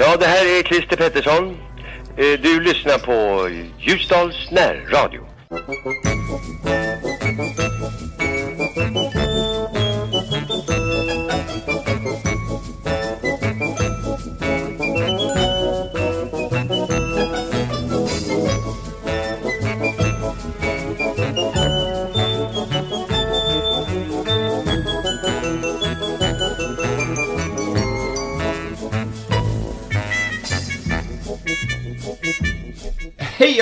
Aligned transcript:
Ja, 0.00 0.16
det 0.16 0.26
här 0.26 0.58
är 0.58 0.62
Christer 0.62 0.96
Pettersson. 0.96 1.56
Eh, 2.16 2.40
du 2.42 2.60
lyssnar 2.60 2.98
på 2.98 3.48
Ljusdals 3.78 4.50
närradio. 4.50 5.20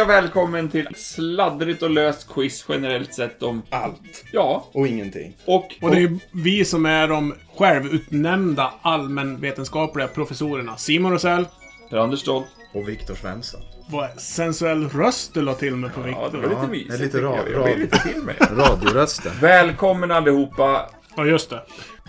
Och 0.06 0.10
välkommen 0.12 0.68
till 0.68 0.88
sladdrigt 0.96 1.82
och 1.82 1.90
löst 1.90 2.28
quiz 2.34 2.64
generellt 2.68 3.14
sett 3.14 3.42
om 3.42 3.62
Allt. 3.70 4.24
Ja, 4.32 4.66
Och 4.72 4.86
ingenting. 4.86 5.36
och... 5.44 5.74
Och 5.82 5.90
det 5.90 6.02
är 6.02 6.18
vi 6.32 6.64
som 6.64 6.86
är 6.86 7.08
de 7.08 7.34
självutnämnda 7.56 8.72
allmänvetenskapliga 8.82 10.06
professorerna. 10.08 10.76
Simon 10.76 11.12
Rosell. 11.12 11.46
Per 11.90 11.96
Anders 11.96 12.20
Stolt. 12.20 12.46
Och 12.74 12.88
Viktor 12.88 13.14
Svensson. 13.14 13.60
Vad 13.90 14.20
sensuell 14.20 14.88
röst 14.88 15.34
du 15.34 15.42
la 15.42 15.54
till 15.54 15.76
med 15.76 15.94
på 15.94 16.00
Ja, 16.00 16.04
Viktor. 16.06 16.30
det 16.32 16.38
var 16.38 16.48
lite 16.48 16.60
Ja, 16.62 16.68
mysigt. 16.68 16.88
det 16.90 16.94
är 16.94 16.98
lite 16.98 17.12
tycker 17.18 17.26
ra- 17.28 17.36
jag. 17.36 17.52
Jag 17.52 17.64
blev 17.64 17.76
ra- 17.76 17.80
lite 17.80 17.98
till 18.12 18.22
mig. 18.22 18.34
Radiorösten. 18.40 19.32
Välkommen 19.40 20.10
allihopa. 20.10 20.90
Ja, 21.16 21.24
just 21.24 21.50
det. 21.50 21.62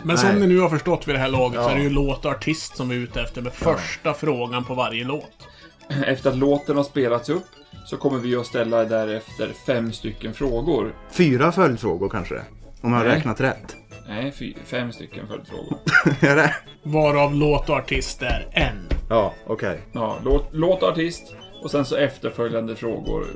Men 0.04 0.18
som 0.18 0.36
ni 0.36 0.48
nu 0.48 0.60
har 0.60 0.70
förstått 0.70 1.08
vid 1.08 1.16
det 1.16 1.20
här 1.20 1.28
laget 1.30 1.56
så 1.64 1.70
Ja. 1.70 1.72
är 1.72 1.76
det 1.76 1.84
ju 1.84 1.90
låt 1.90 2.26
och 2.26 2.32
artist 2.32 2.78
som 2.78 2.90
vi 2.90 2.96
är 2.96 3.00
ute 3.00 3.22
efter 3.22 3.42
med 3.42 3.54
första 3.54 4.14
frågan 4.14 4.64
på 4.66 4.74
varje 4.74 5.04
låt. 5.04 5.48
Efter 6.06 6.30
att 6.30 6.38
låten 6.38 6.78
har 6.78 6.84
spelats 6.84 7.30
upp 7.30 7.44
så 7.86 7.98
kommer 7.98 8.18
vi 8.20 8.36
att 8.36 8.46
ställa 8.46 8.86
därefter 8.86 9.52
fem 9.66 9.92
stycken 9.94 10.34
frågor. 10.34 10.96
Fyra 11.12 11.52
följdfrågor 11.52 12.10
kanske? 12.10 12.42
Om 12.82 12.92
jag 12.94 13.00
har 13.00 13.06
Nej. 13.06 13.16
räknat 13.16 13.42
rätt. 13.42 13.76
Nej, 14.08 14.32
fy, 14.32 14.54
fem 14.66 14.92
stycken 14.92 15.28
följdfrågor. 15.28 15.78
Är 16.22 16.36
det? 16.36 16.56
Varav 16.84 17.36
låt 17.36 17.70
och 17.70 17.76
artist 17.76 18.22
är 18.22 18.48
en. 18.52 18.88
Ja, 19.10 19.34
okej. 19.48 19.80
Ja, 19.92 20.18
låt, 20.24 20.48
låt 20.52 20.84
och 20.84 20.90
artist 20.90 21.36
och 21.64 21.72
sen 21.72 21.86
så 21.86 21.96
efterföljande 21.96 22.76
frågor. 22.76 23.28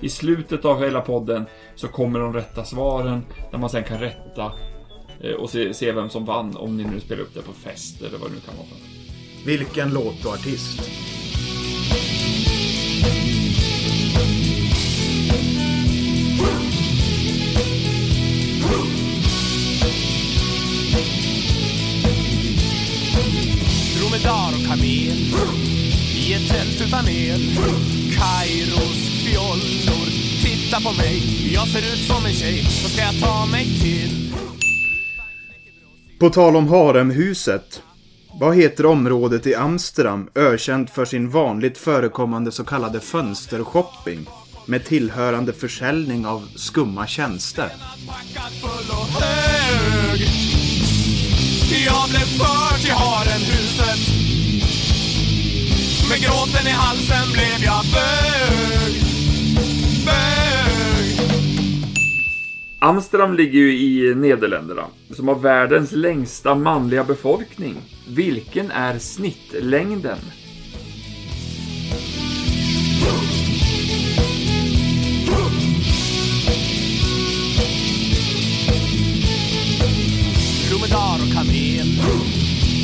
I 0.00 0.08
slutet 0.08 0.64
av 0.64 0.80
hela 0.84 1.00
podden 1.00 1.44
så 1.74 1.88
kommer 1.88 2.20
de 2.20 2.32
rätta 2.34 2.64
svaren 2.64 3.24
där 3.50 3.58
man 3.58 3.70
sen 3.70 3.84
kan 3.84 3.98
rätta 4.00 4.52
eh, 5.20 5.34
och 5.34 5.50
se, 5.50 5.74
se 5.74 5.92
vem 5.92 6.10
som 6.10 6.24
vann 6.24 6.56
om 6.56 6.76
ni 6.76 6.84
nu 6.84 7.00
spelar 7.00 7.22
upp 7.22 7.34
det 7.34 7.42
på 7.42 7.52
fest 7.52 8.02
eller 8.02 8.18
vad 8.18 8.30
det 8.30 8.34
nu 8.34 8.40
kan 8.40 8.56
vara. 8.56 8.66
för. 8.66 9.46
Vilken 9.46 9.92
låt 9.92 10.24
och 10.24 10.32
artist? 10.32 10.90
Ser 31.72 31.94
ut 31.94 32.06
som 32.06 32.26
en 32.26 32.32
tjej, 32.32 32.62
vad 32.82 32.90
ska 32.90 33.02
jag 33.02 33.20
ta 33.20 33.46
mig 33.46 33.64
till? 33.64 34.34
På 36.18 36.30
tal 36.30 36.56
om 36.56 36.68
haremhuset. 36.68 37.82
Vad 38.40 38.56
heter 38.56 38.86
området 38.86 39.46
i 39.46 39.54
Amsterdam 39.54 40.28
ökänt 40.34 40.90
för 40.90 41.04
sin 41.04 41.30
vanligt 41.30 41.78
förekommande 41.78 42.52
så 42.52 42.64
kallade 42.64 43.00
fönstershopping? 43.00 44.26
Med 44.66 44.84
tillhörande 44.84 45.52
försäljning 45.52 46.26
av 46.26 46.48
skumma 46.56 47.06
tjänster. 47.06 47.72
Jag 51.86 52.08
blev 52.08 52.26
förd 52.38 52.80
till 52.80 52.92
harenhuset. 52.92 53.98
Med 56.10 56.20
gråten 56.20 56.66
i 56.66 56.70
halsen 56.70 57.32
blev 57.32 57.64
jag. 57.64 57.84
Bög. 57.92 58.81
Amsterdam 62.84 63.34
ligger 63.34 63.58
ju 63.58 63.78
i 63.78 64.14
Nederländerna, 64.14 64.84
som 65.10 65.28
har 65.28 65.34
världens 65.34 65.92
längsta 65.92 66.54
manliga 66.54 67.04
befolkning. 67.04 67.76
Vilken 68.08 68.70
är 68.70 68.98
snittlängden? 68.98 70.18
Dromedar 80.68 81.14
och 81.14 81.34
kamel 81.34 81.88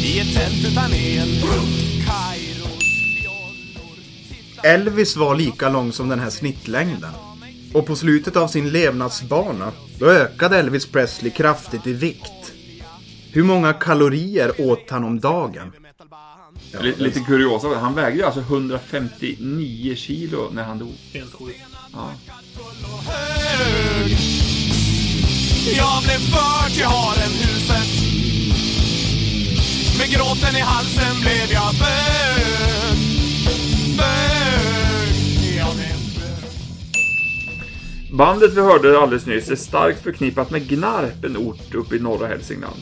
i 0.05 0.21
ett 0.21 0.35
tält 0.35 0.73
utan 0.73 0.93
el. 0.93 1.41
Kairos 2.07 2.85
fjollor. 3.23 3.97
Titta 4.29 4.69
Elvis 4.69 5.17
var 5.17 5.37
lika 5.37 5.69
lång 5.69 5.93
som 5.93 6.09
den 6.09 6.21
här 6.21 6.31
snittlängden. 6.31 7.13
Och 7.75 7.87
på 7.87 7.97
slutet 7.97 8.37
av 8.37 8.49
sin 8.49 8.71
levnadsbana, 8.71 9.73
då 9.99 10.07
ökade 10.11 10.59
Elvis 10.59 10.87
Presley 10.87 11.31
kraftigt 11.31 11.87
i 11.87 11.93
vikt. 11.93 12.53
Hur 13.33 13.43
många 13.43 13.73
kalorier 13.73 14.61
åt 14.61 14.91
han 14.91 15.05
om 15.05 15.21
dagen? 15.21 15.73
Ja, 16.73 16.81
Lite, 16.81 17.03
lite 17.03 17.21
kuriosa, 17.21 17.69
han 17.79 17.95
vägde 17.95 18.27
alltså 18.27 18.41
159 18.41 19.95
kilo 19.95 20.51
när 20.53 20.63
han 20.63 20.79
dog. 20.79 20.95
Helt 21.13 21.33
sjukt. 21.35 21.61
Ja. 21.93 22.11
Jag 25.77 26.03
blev 26.03 26.19
förd 26.19 26.73
till 26.73 26.85
harenhuset. 26.85 27.89
Med 29.99 30.09
gråten 30.11 30.57
i 30.57 30.61
halsen 30.61 31.21
blev 31.21 31.53
jag. 31.53 31.75
Bög. 31.75 32.88
Bandet 38.19 38.55
vi 38.55 38.61
hörde 38.61 38.99
alldeles 38.99 39.27
nyss 39.27 39.51
är 39.51 39.57
starkt 39.57 40.03
förknippat 40.03 40.51
med 40.51 40.69
Gnarp, 40.69 41.25
en 41.25 41.37
ort 41.37 41.75
uppe 41.75 41.97
i 41.97 41.99
norra 41.99 42.27
Hälsingland. 42.27 42.77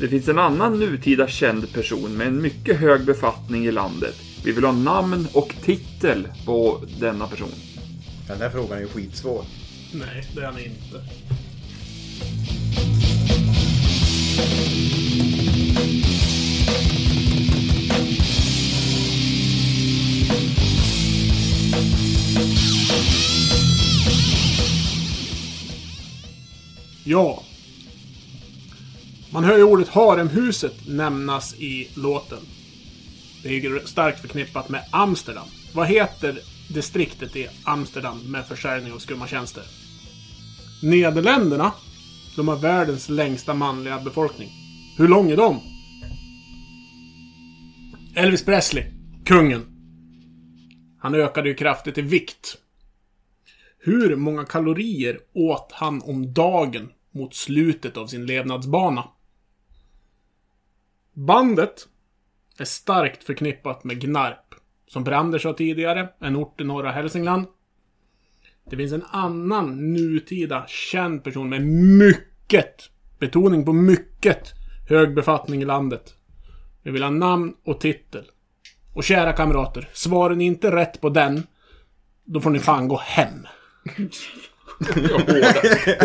Det 0.00 0.08
finns 0.08 0.28
en 0.28 0.38
annan 0.38 0.78
nutida 0.80 1.28
känd 1.28 1.72
person 1.72 2.16
med 2.16 2.26
en 2.26 2.42
mycket 2.42 2.76
hög 2.76 3.04
befattning 3.04 3.66
i 3.66 3.72
landet. 3.72 4.14
Vi 4.44 4.52
vill 4.52 4.64
ha 4.64 4.72
namn 4.72 5.28
och 5.32 5.54
titel 5.62 6.28
på 6.46 6.80
denna 7.00 7.26
person. 7.26 7.52
Den 8.28 8.38
där 8.38 8.50
frågan 8.50 8.78
är 8.78 8.80
ju 8.80 8.88
skitsvår. 8.88 9.44
Nej, 9.92 10.28
det 10.34 10.40
är 10.40 10.46
han 10.46 10.58
inte. 10.58 11.00
Ja. 27.04 27.42
Man 29.32 29.44
hör 29.44 29.56
ju 29.56 29.62
ordet 29.62 29.88
haremhuset 29.88 30.88
nämnas 30.88 31.54
i 31.54 31.88
låten. 31.94 32.38
Det 33.42 33.48
är 33.48 33.52
ju 33.52 33.80
starkt 33.86 34.20
förknippat 34.20 34.68
med 34.68 34.84
Amsterdam. 34.90 35.48
Vad 35.74 35.86
heter 35.86 36.38
distriktet 36.74 37.36
i 37.36 37.48
Amsterdam 37.64 38.30
med 38.30 38.46
försäljning 38.46 38.92
av 38.92 38.98
skumma 38.98 39.26
tjänster? 39.26 39.64
Nederländerna, 40.82 41.72
de 42.36 42.48
har 42.48 42.56
världens 42.56 43.08
längsta 43.08 43.54
manliga 43.54 43.98
befolkning. 43.98 44.48
Hur 44.98 45.08
lång 45.08 45.30
är 45.30 45.36
de? 45.36 45.60
Elvis 48.14 48.44
Presley, 48.44 48.84
kungen. 49.24 49.66
Han 50.98 51.14
ökade 51.14 51.48
ju 51.48 51.54
kraftigt 51.54 51.98
i 51.98 52.02
vikt. 52.02 52.56
Hur 53.82 54.16
många 54.16 54.44
kalorier 54.44 55.20
åt 55.32 55.72
han 55.72 56.02
om 56.02 56.32
dagen 56.32 56.92
mot 57.10 57.34
slutet 57.34 57.96
av 57.96 58.06
sin 58.06 58.26
levnadsbana? 58.26 59.08
Bandet 61.12 61.88
är 62.58 62.64
starkt 62.64 63.24
förknippat 63.24 63.84
med 63.84 64.00
Gnarp, 64.00 64.54
som 64.86 65.04
Brander 65.04 65.38
sa 65.38 65.52
tidigare, 65.52 66.08
en 66.18 66.36
ort 66.36 66.60
i 66.60 66.64
norra 66.64 66.90
Hälsingland. 66.90 67.46
Det 68.70 68.76
finns 68.76 68.92
en 68.92 69.04
annan 69.10 69.92
nutida 69.92 70.64
känd 70.68 71.24
person 71.24 71.48
med 71.48 71.62
mycket, 71.98 72.90
betoning 73.18 73.64
på 73.64 73.72
mycket, 73.72 74.52
hög 74.88 75.14
befattning 75.14 75.62
i 75.62 75.64
landet. 75.64 76.14
Vi 76.82 76.90
vill 76.90 77.02
ha 77.02 77.10
namn 77.10 77.54
och 77.64 77.80
titel. 77.80 78.24
Och 78.94 79.04
kära 79.04 79.32
kamrater, 79.32 79.88
svarar 79.92 80.34
ni 80.34 80.44
inte 80.44 80.76
rätt 80.76 81.00
på 81.00 81.08
den, 81.08 81.42
då 82.24 82.40
får 82.40 82.50
ni 82.50 82.58
fan 82.58 82.88
gå 82.88 82.96
hem. 82.96 83.46
Hårda, 84.94 85.54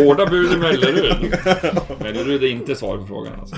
hårda 0.03 0.25
bud 0.25 0.51
i 0.53 0.57
Mellerud. 0.57 1.37
Mellerud 1.99 2.43
är 2.43 2.47
inte 2.47 2.75
svar 2.75 2.97
på 2.97 3.05
frågan 3.07 3.39
alltså. 3.39 3.55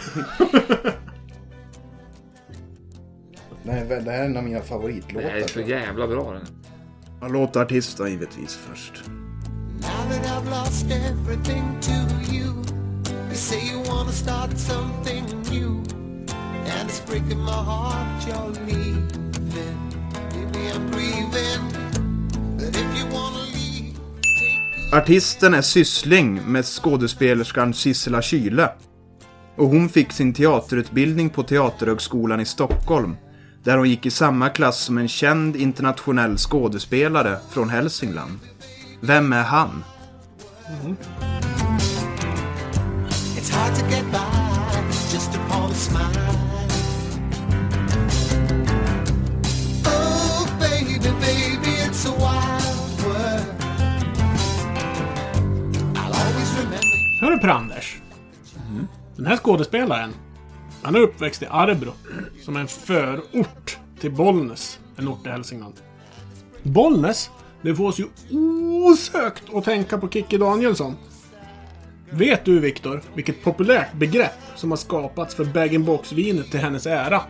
Nej, 3.64 3.86
det 3.90 4.12
här 4.12 4.22
är 4.22 4.26
en 4.26 4.38
av 4.38 4.44
mina 4.44 4.60
Det 4.60 4.66
favoritlåtar. 4.66 5.30
är 5.30 5.48
så 5.48 5.62
jävla 5.62 6.08
bra 6.08 6.34
den. 6.34 6.46
Ja, 7.22 7.28
Låt 7.28 7.56
artisten 7.56 8.08
givetvis 8.12 8.56
först. 8.70 9.04
Now 9.82 10.10
that 10.10 10.26
I've 10.26 10.50
lost 10.50 10.86
everything 10.92 11.64
to 11.82 11.92
you, 12.34 12.54
you 13.28 13.36
say 13.36 13.60
you 13.72 13.84
wanna 13.84 14.12
start 14.12 14.58
something 14.58 15.24
new, 15.52 15.70
and 16.80 16.90
it's 16.90 17.02
breaking 17.10 17.40
my 17.40 17.52
heart 17.52 18.28
you're 18.28 18.66
leaving. 18.66 19.08
Maybe 20.36 20.72
I'm 20.74 20.92
grieving, 20.92 21.62
but 22.58 22.70
if 22.76 23.00
you 23.00 23.06
wanna 23.14 23.47
Artisten 24.92 25.54
är 25.54 25.62
syssling 25.62 26.52
med 26.52 26.66
skådespelerskan 26.66 27.74
Sissela 27.74 28.22
Kyle. 28.22 28.68
Och 29.58 29.68
hon 29.68 29.90
fick 29.90 30.12
sin 30.12 30.34
teaterutbildning 30.34 31.30
på 31.30 31.44
Teaterhögskolan 31.44 32.40
i 32.40 32.46
Stockholm. 32.46 33.16
Där 33.64 33.78
hon 33.78 33.90
gick 33.90 34.06
i 34.06 34.12
samma 34.12 34.50
klass 34.50 34.80
som 34.80 34.98
en 34.98 35.08
känd 35.08 35.56
internationell 35.56 36.38
skådespelare 36.38 37.38
från 37.50 37.70
Hälsingland. 37.70 38.40
Vem 39.02 39.34
är 39.34 39.44
han? 39.44 39.84
It's 43.38 43.52
hard 43.52 43.76
to 43.76 43.86
get 43.90 44.06
by 44.12 45.14
just 45.14 45.36
upon 45.36 45.72
a 45.72 45.76
smile. 45.76 46.27
Hör 57.28 57.32
du 57.32 57.40
Per-Anders? 57.40 57.98
Den 59.16 59.26
här 59.26 59.38
skådespelaren, 59.38 60.14
han 60.82 60.96
är 60.96 61.00
uppväxt 61.00 61.42
i 61.42 61.46
Arbro, 61.50 61.92
som 62.42 62.56
är 62.56 62.60
en 62.60 62.68
förort 62.68 63.78
till 64.00 64.12
Bollnäs, 64.12 64.80
en 64.96 65.08
ort 65.08 65.28
i 65.28 65.30
Hälsingland. 65.30 65.74
Bollnäs, 66.64 67.30
det 67.62 67.76
får 67.76 67.88
oss 67.88 68.00
ju 68.00 68.06
osökt 68.84 69.44
att 69.54 69.64
tänka 69.64 69.98
på 69.98 70.10
Kikki 70.10 70.38
Danielsson. 70.38 70.96
Vet 72.10 72.46
du, 72.46 72.60
Viktor, 72.60 73.02
vilket 73.14 73.44
populärt 73.44 73.94
begrepp 73.94 74.40
som 74.56 74.72
har 74.72 74.78
skapats 74.78 75.36
för 75.36 75.46
bag-in-box-vinet 75.46 76.52
till 76.52 76.60
hennes 76.60 76.86
ära? 76.86 77.22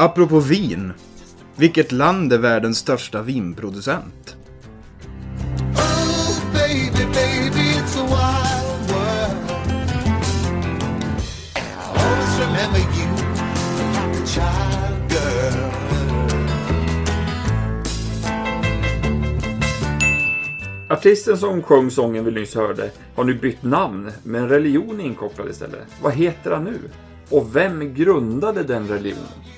Apropå 0.00 0.40
vin. 0.40 0.92
Vilket 1.56 1.92
land 1.92 2.32
är 2.32 2.38
världens 2.38 2.78
största 2.78 3.22
vinproducent? 3.22 4.36
Oh, 5.74 6.52
baby, 6.52 7.04
baby. 7.14 7.68
Artisten 20.90 21.38
som 21.38 21.62
sjöng 21.62 21.90
sången 21.90 22.24
vi 22.24 22.30
nyss 22.30 22.54
hörde 22.54 22.90
har 23.14 23.24
nu 23.24 23.34
bytt 23.34 23.62
namn, 23.62 24.10
men 24.22 24.48
religion 24.48 25.00
är 25.00 25.04
inkopplad 25.04 25.48
istället. 25.48 25.86
Vad 26.02 26.12
heter 26.12 26.50
han 26.50 26.64
nu? 26.64 26.78
Och 27.30 27.56
vem 27.56 27.94
grundade 27.94 28.62
den 28.62 28.88
religionen? 28.88 29.57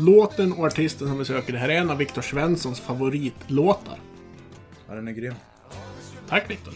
Låten 0.00 0.52
och 0.52 0.66
artisten 0.66 1.08
som 1.08 1.18
vi 1.18 1.24
söker, 1.24 1.52
det 1.52 1.58
här 1.58 1.68
är 1.68 1.74
en 1.74 1.90
av 1.90 1.96
Viktor 1.96 2.22
Svenssons 2.22 2.80
favoritlåtar. 2.80 3.98
Ja, 4.88 4.94
den 4.94 5.08
är 5.08 5.12
grym. 5.12 5.34
Tack 6.28 6.50
Viktor. 6.50 6.74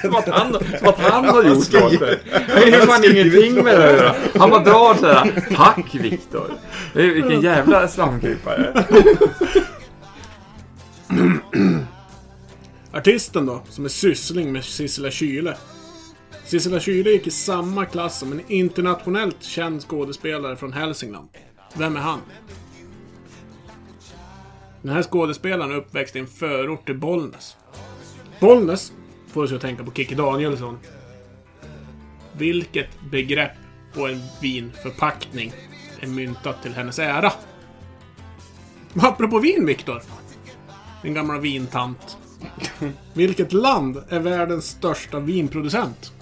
Som 0.00 0.14
att 0.14 0.28
han, 0.28 0.52
som 0.78 0.88
att 0.88 0.98
han 0.98 1.24
har 1.24 1.42
gjort 1.44 1.72
låten. 1.72 2.18
Jag 2.48 2.54
har 2.54 2.66
ju 2.66 2.72
fan 2.72 3.04
ingenting 3.04 3.64
med 3.64 3.80
det 3.80 3.92
göra. 3.92 4.14
Han 4.34 4.50
bara 4.50 4.64
drar 4.64 4.94
sådär. 4.94 5.44
Tack 5.56 5.94
Viktor. 5.94 6.50
Vilken 6.94 7.40
jävla 7.40 7.88
slamkrypare. 7.88 8.84
Artisten 12.92 13.46
då, 13.46 13.62
som 13.68 13.84
är 13.84 13.88
syssling 13.88 14.52
med 14.52 14.64
Sissela 14.64 15.10
Kyle. 15.10 15.54
Sissela 16.44 16.80
Kyle 16.80 17.10
gick 17.10 17.26
i 17.26 17.30
samma 17.30 17.84
klass 17.84 18.18
som 18.18 18.32
en 18.32 18.40
internationellt 18.48 19.42
känd 19.42 19.82
skådespelare 19.82 20.56
från 20.56 20.72
Hälsingland. 20.72 21.28
Vem 21.74 21.96
är 21.96 22.00
han? 22.00 22.20
Den 24.82 24.92
här 24.92 25.02
skådespelaren 25.02 25.70
är 25.70 25.76
uppväxt 25.76 26.16
i 26.16 26.18
en 26.18 26.26
förort 26.26 26.86
till 26.86 26.98
Bollnäs. 26.98 27.56
Bollnäs 28.40 28.92
får 29.28 29.42
oss 29.42 29.52
att 29.52 29.60
tänka 29.60 29.84
på 29.84 29.92
Kikki 29.92 30.14
Danielsson. 30.14 30.78
Vilket 32.32 32.88
begrepp 33.10 33.52
på 33.94 34.08
en 34.08 34.22
vinförpackning 34.40 35.52
är 36.00 36.06
myntat 36.06 36.62
till 36.62 36.74
hennes 36.74 36.98
ära? 36.98 37.32
Apropå 38.94 39.38
vin, 39.38 39.66
Viktor. 39.66 40.02
Din 41.02 41.14
gamla 41.14 41.38
vintant. 41.38 42.18
Vilket 43.14 43.52
land 43.52 44.02
är 44.08 44.20
världens 44.20 44.66
största 44.66 45.20
vinproducent? 45.20 46.13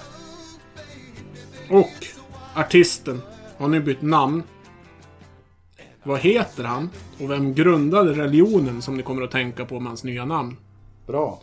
Och 1.72 2.06
artisten 2.54 3.22
har 3.56 3.68
nu 3.68 3.80
bytt 3.80 4.02
namn. 4.02 4.42
Vad 6.02 6.20
heter 6.20 6.64
han? 6.64 6.90
Och 7.20 7.30
vem 7.30 7.54
grundade 7.54 8.12
religionen 8.12 8.82
som 8.82 8.96
ni 8.96 9.02
kommer 9.02 9.22
att 9.22 9.30
tänka 9.30 9.64
på 9.64 9.80
med 9.80 9.90
hans 9.90 10.04
nya 10.04 10.24
namn? 10.24 10.56
Bra. 11.06 11.42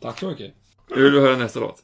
Tack 0.00 0.18
så 0.18 0.28
mycket. 0.28 0.54
Nu 0.96 1.02
vill 1.02 1.12
du 1.12 1.20
höra 1.20 1.36
nästa 1.36 1.60
låt. 1.60 1.82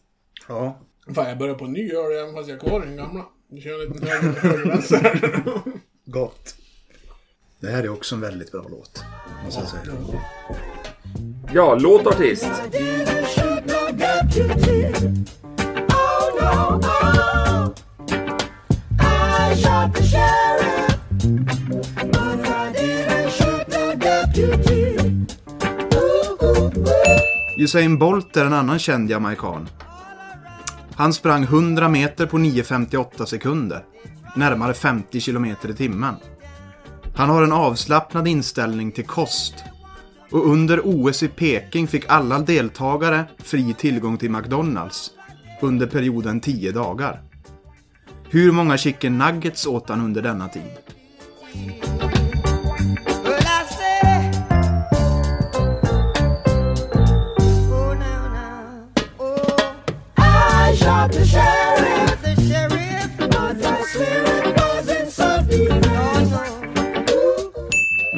Ja. 0.49 0.79
Fan, 1.15 1.29
jag 1.29 1.39
börjar 1.39 1.55
på 1.55 1.65
en 1.65 1.73
ny 1.73 1.93
öl 1.93 2.19
även 2.23 2.35
fast 2.35 2.49
jag 2.49 2.57
är 2.57 2.69
kvar 2.69 2.81
den 2.81 2.97
gamla. 2.97 3.25
Vi 3.51 3.61
kör 3.61 3.87
en 3.87 3.93
liten 3.93 4.09
höger, 4.09 4.33
höger 5.03 5.63
Gott. 6.05 6.55
Det 7.61 7.71
här 7.71 7.85
är 7.85 7.89
också 7.89 8.15
en 8.15 8.21
väldigt 8.21 8.53
bra 8.53 8.67
låt. 8.71 9.05
Måste 9.45 9.61
jag 9.61 9.69
säga. 9.69 9.83
Ja, 11.53 11.75
låt 11.75 12.07
och 12.07 12.13
artist. 12.13 12.51
Usain 27.63 27.99
Bolt 27.99 28.37
är 28.37 28.45
en 28.45 28.53
annan 28.53 28.79
känd 28.79 29.11
jamaican. 29.11 29.69
Han 30.95 31.13
sprang 31.13 31.43
100 31.43 31.89
meter 31.89 32.27
på 32.27 32.39
9.58 32.39 33.25
sekunder. 33.25 33.85
Närmare 34.37 34.75
50 34.75 35.21
kilometer 35.21 35.71
i 35.71 35.75
timmen. 35.75 36.15
Han 37.15 37.31
har 37.31 37.43
en 37.43 37.53
avslappnad 37.53 38.29
inställning 38.29 38.93
till 38.93 39.07
kost. 39.07 39.55
Och 40.31 40.47
under 40.47 40.81
OS 40.85 41.23
i 41.23 41.29
Peking 41.29 41.87
fick 41.87 42.05
alla 42.09 42.39
deltagare 42.39 43.25
fri 43.39 43.75
tillgång 43.75 44.19
till 44.19 44.31
McDonalds. 44.31 45.11
Under 45.61 45.87
perioden 45.87 46.41
10 46.41 46.73
dagar. 46.73 47.23
Hur 48.31 48.53
många 48.53 48.79
chicken 48.79 49.19
nuggets 49.19 49.67
åt 49.67 49.89
han 49.89 50.01
under 50.01 50.23
denna 50.23 50.49
tid? 50.49 50.73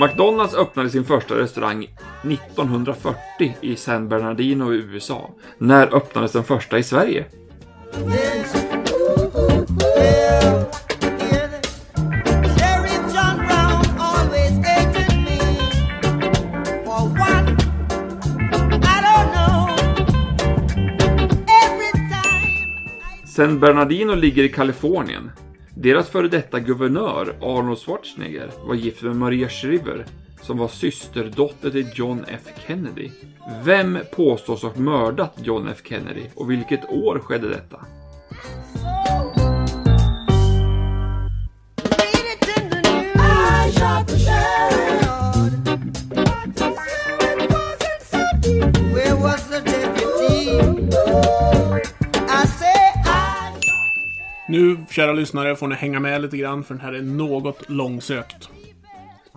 McDonalds 0.04 0.54
öppnade 0.54 0.90
sin 0.90 1.04
första 1.04 1.38
restaurang 1.38 1.88
1940 2.22 3.56
i 3.60 3.76
San 3.76 4.08
Bernardino 4.08 4.74
i 4.74 4.76
USA. 4.76 5.30
När 5.58 5.94
öppnades 5.94 6.32
den 6.32 6.44
första 6.44 6.78
i 6.78 6.82
Sverige? 6.82 7.24
San 23.24 23.60
Bernardino 23.60 24.14
ligger 24.14 24.42
i 24.42 24.48
Kalifornien. 24.48 25.30
Deras 25.76 26.08
före 26.08 26.28
detta 26.28 26.60
guvernör, 26.60 27.36
Arnold 27.40 27.78
Schwarzenegger, 27.78 28.50
var 28.64 28.74
gift 28.74 29.02
med 29.02 29.16
Maria 29.16 29.48
Shriver, 29.48 30.06
som 30.42 30.58
var 30.58 30.68
systerdotter 30.68 31.70
till 31.70 31.86
John 31.94 32.24
F 32.28 32.40
Kennedy. 32.66 33.10
Vem 33.64 33.98
påstås 34.12 34.62
ha 34.62 34.72
mördat 34.76 35.32
John 35.42 35.68
F 35.68 35.78
Kennedy 35.84 36.22
och 36.34 36.50
vilket 36.50 36.90
år 36.90 37.18
skedde 37.18 37.48
detta? 37.48 37.80
Where 48.94 49.14
was 49.14 49.48
the 49.48 49.60
deputy? 49.60 50.04
Nu, 54.48 54.76
kära 54.90 55.12
lyssnare, 55.12 55.56
får 55.56 55.68
ni 55.68 55.74
hänga 55.74 56.00
med 56.00 56.22
lite 56.22 56.36
grann 56.36 56.64
för 56.64 56.74
den 56.74 56.80
här 56.80 56.92
är 56.92 57.02
något 57.02 57.70
långsökt. 57.70 58.48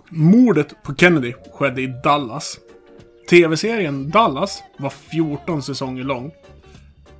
Mordet 0.08 0.82
på 0.82 0.94
Kennedy 0.94 1.32
skedde 1.52 1.82
i 1.82 1.86
Dallas. 2.04 2.58
TV-serien 3.30 4.10
Dallas 4.10 4.62
var 4.76 4.90
14 4.90 5.62
säsonger 5.62 6.04
lång. 6.04 6.30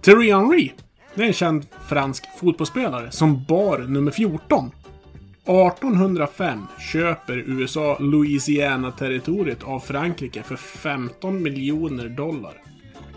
Thierry 0.02 0.32
Henry, 0.32 0.72
det 1.14 1.22
är 1.22 1.26
en 1.26 1.32
känd 1.32 1.66
fransk 1.88 2.24
fotbollsspelare 2.40 3.10
som 3.10 3.44
bar 3.44 3.78
nummer 3.78 4.10
14. 4.10 4.70
1805 5.42 6.66
köper 6.92 7.36
USA 7.36 7.96
Louisiana-territoriet 8.00 9.62
av 9.62 9.80
Frankrike 9.80 10.42
för 10.42 10.56
15 10.56 11.42
miljoner 11.42 12.08
dollar. 12.08 12.52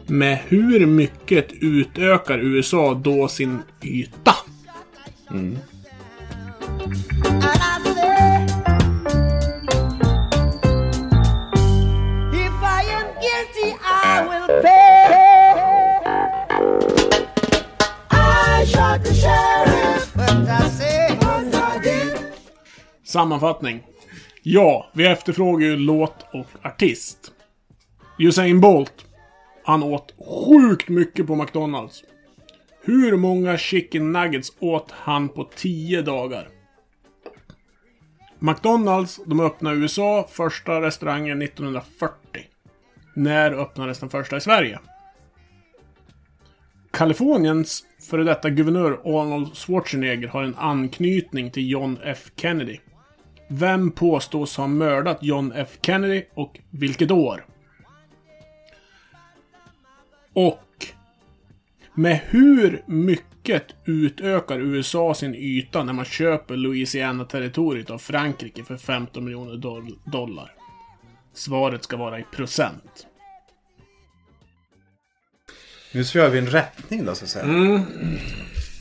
Med 0.08 0.40
hur 0.48 0.86
mycket 0.86 1.48
utökar 1.52 2.40
USA 2.40 2.94
då 2.94 3.28
sin 3.28 3.60
yta? 3.82 4.34
And 5.34 5.58
I 7.34 7.80
say, 7.84 8.46
if 12.34 12.64
I 12.64 12.84
am 12.98 13.08
guilty, 13.22 13.78
I 13.84 14.26
will 14.28 14.62
pay. 14.62 16.02
I 18.10 18.66
shot 18.66 19.04
the 19.04 19.14
sheriff, 19.14 20.14
but 20.16 20.50
I 20.50 20.70
say, 20.70 21.16
what 21.16 21.56
I 21.56 21.80
did. 21.84 22.18
Sammanfattning. 23.04 23.84
Ja, 24.44 24.90
vi 24.94 25.06
efterfrågar 25.08 25.68
ju 25.68 25.76
låt 25.76 26.26
och 26.34 26.48
artist. 26.66 27.32
Usain 28.20 28.60
Bolt. 28.60 29.06
Han 29.64 29.84
åt 29.84 30.14
sjukt 30.48 30.90
mycket 30.90 31.28
på 31.28 31.36
McDonalds. 31.36 32.04
Hur 32.84 33.18
många 33.18 33.58
chicken 33.58 34.12
nuggets 34.12 34.54
åt 34.60 34.92
han 34.92 35.30
på 35.30 35.44
10 35.56 36.02
dagar? 36.02 36.48
McDonalds, 38.40 39.20
de 39.26 39.40
öppnade 39.40 39.76
i 39.76 39.80
USA 39.80 40.28
första 40.32 40.82
restaurangen 40.82 41.42
1940. 41.42 42.16
När 43.14 43.52
öppnades 43.52 44.00
den 44.00 44.10
första 44.10 44.38
i 44.38 44.42
Sverige? 44.42 44.80
Kaliforniens 46.92 47.86
före 48.10 48.24
detta 48.24 48.50
guvernör 48.50 48.92
Arnold 49.04 49.56
Schwarzenegger 49.58 50.28
har 50.28 50.44
en 50.44 50.56
anknytning 50.56 51.52
till 51.52 51.70
John 51.70 51.98
F 52.04 52.32
Kennedy. 52.36 52.78
Vem 53.48 53.92
påstås 53.92 54.58
ha 54.58 54.68
mördat 54.68 55.24
John 55.24 55.54
F 55.56 55.78
Kennedy 55.82 56.24
och 56.34 56.60
vilket 56.70 57.12
år? 57.12 57.46
Och 60.34 60.60
med 61.94 62.20
hur 62.30 62.84
mycket 62.88 63.64
utökar 63.86 64.60
USA 64.60 65.14
sin 65.14 65.36
yta 65.36 65.84
när 65.84 65.94
man 65.94 66.06
köper 66.06 66.56
Louisiana-territoriet 66.58 67.90
av 67.90 67.98
Frankrike 67.98 68.64
för 68.64 68.78
15 68.78 69.24
miljoner 69.26 69.58
doll- 69.58 70.00
dollar? 70.06 70.54
Svaret 71.34 71.84
ska 71.84 71.98
vara 71.98 72.20
i 72.20 72.24
procent. 72.24 73.08
Nu 75.94 76.04
så 76.04 76.18
gör 76.18 76.30
vi 76.30 76.38
en 76.40 76.48
rättning 76.48 77.06
då 77.06 77.16
så 77.16 77.24
att 77.26 77.30
säga. 77.30 77.46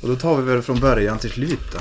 Och 0.02 0.08
då 0.08 0.16
tar 0.16 0.36
vi 0.36 0.42
väl 0.52 0.62
från 0.62 0.80
början 0.80 1.18
till 1.18 1.30
slut 1.30 1.72
då. 1.72 1.78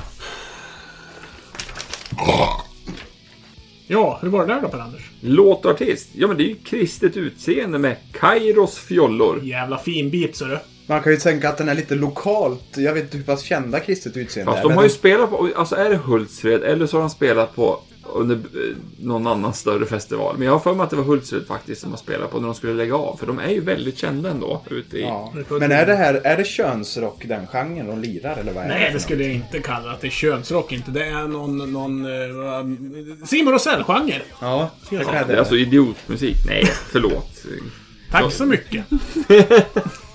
Ja, 3.88 4.20
hur 4.22 4.30
var 4.30 4.48
det 4.48 4.54
där 4.54 4.62
då 4.62 4.70
Per-Anders? 4.70 5.10
Låt 5.22 5.66
och 5.66 5.72
artist? 5.72 6.10
Ja, 6.14 6.28
men 6.28 6.38
det 6.38 6.44
är 6.44 6.48
ju 6.48 6.56
kristet 6.56 7.18
utseende 7.18 7.78
med 7.80 7.98
Kairos 8.14 8.78
fjollor. 8.80 9.40
Jävla 9.44 9.78
fin 9.78 10.10
bit 10.10 10.36
så 10.36 10.46
du. 10.46 10.60
Man 10.90 11.02
kan 11.02 11.12
ju 11.12 11.18
tänka 11.18 11.50
att 11.50 11.58
den 11.58 11.70
är 11.70 11.76
lite 11.76 11.96
lokalt. 11.96 12.78
Jag 12.78 12.94
vet 12.94 13.04
inte 13.04 13.18
hur 13.18 13.24
pass 13.24 13.42
kända 13.42 13.80
kristet 13.80 14.18
utseende 14.18 14.52
Fast 14.52 14.66
är, 14.66 14.70
de 14.70 14.76
har 14.76 14.84
ju 14.84 14.88
den- 14.88 14.98
spelat 14.98 15.30
på, 15.30 15.50
alltså 15.56 15.76
är 15.76 15.90
det 15.90 15.96
Hultsfred 15.96 16.64
eller 16.64 16.88
så 16.88 16.98
har 16.98 17.02
de 17.02 17.10
spelat 17.10 17.56
på 17.56 17.80
under 18.14 18.36
eh, 18.36 18.76
någon 19.00 19.28
annan 19.28 19.54
större 19.54 19.86
festival. 19.86 20.36
Men 20.38 20.46
jag 20.46 20.52
har 20.52 20.60
för 20.60 20.74
mig 20.74 20.84
att 20.84 20.90
det 20.90 20.96
var 20.96 21.04
Hultsfred 21.04 21.48
faktiskt 21.48 21.82
som 21.82 21.92
de 21.92 21.98
spelade 21.98 22.32
på 22.32 22.40
när 22.40 22.46
de 22.46 22.56
skulle 22.56 22.74
lägga 22.74 22.96
av. 22.96 23.18
För 23.18 23.28
de 23.28 23.40
är 23.40 23.50
ju 23.50 23.62
väldigt 23.62 23.98
kända 23.98 24.30
ändå 24.30 24.62
ute 24.70 24.98
i... 24.98 25.02
Ja. 25.02 25.34
Men 25.50 25.72
är 25.72 25.86
det 25.86 25.96
här, 25.96 26.14
är 26.14 26.38
det 26.38 26.46
könsrock 26.46 27.26
den 27.26 27.48
genren 27.48 27.88
de 27.88 28.00
lirar 28.00 28.38
eller 28.38 28.54
vad 28.54 28.64
är 28.64 28.68
Nej, 28.68 28.86
för 28.86 28.94
det 28.94 29.00
skulle 29.00 29.24
jag 29.24 29.34
inte 29.34 29.60
kalla 29.60 29.92
att 29.92 30.02
det 30.02 30.08
är 30.08 30.12
könsrock 30.12 30.72
inte. 30.72 30.92
Det 30.92 31.06
är 31.06 31.28
någon... 31.28 31.74
någon 31.74 32.06
uh, 32.06 33.26
Simon 33.26 33.54
Rosell-genre. 33.54 34.22
Ja, 34.42 34.70
det 34.90 34.96
Ja, 34.96 35.24
det 35.28 35.34
är 35.34 35.38
alltså 35.38 35.56
idiotmusik. 35.56 36.38
Nej, 36.46 36.66
förlåt. 36.92 37.46
Tack 38.12 38.34
så 38.34 38.46
mycket. 38.46 38.86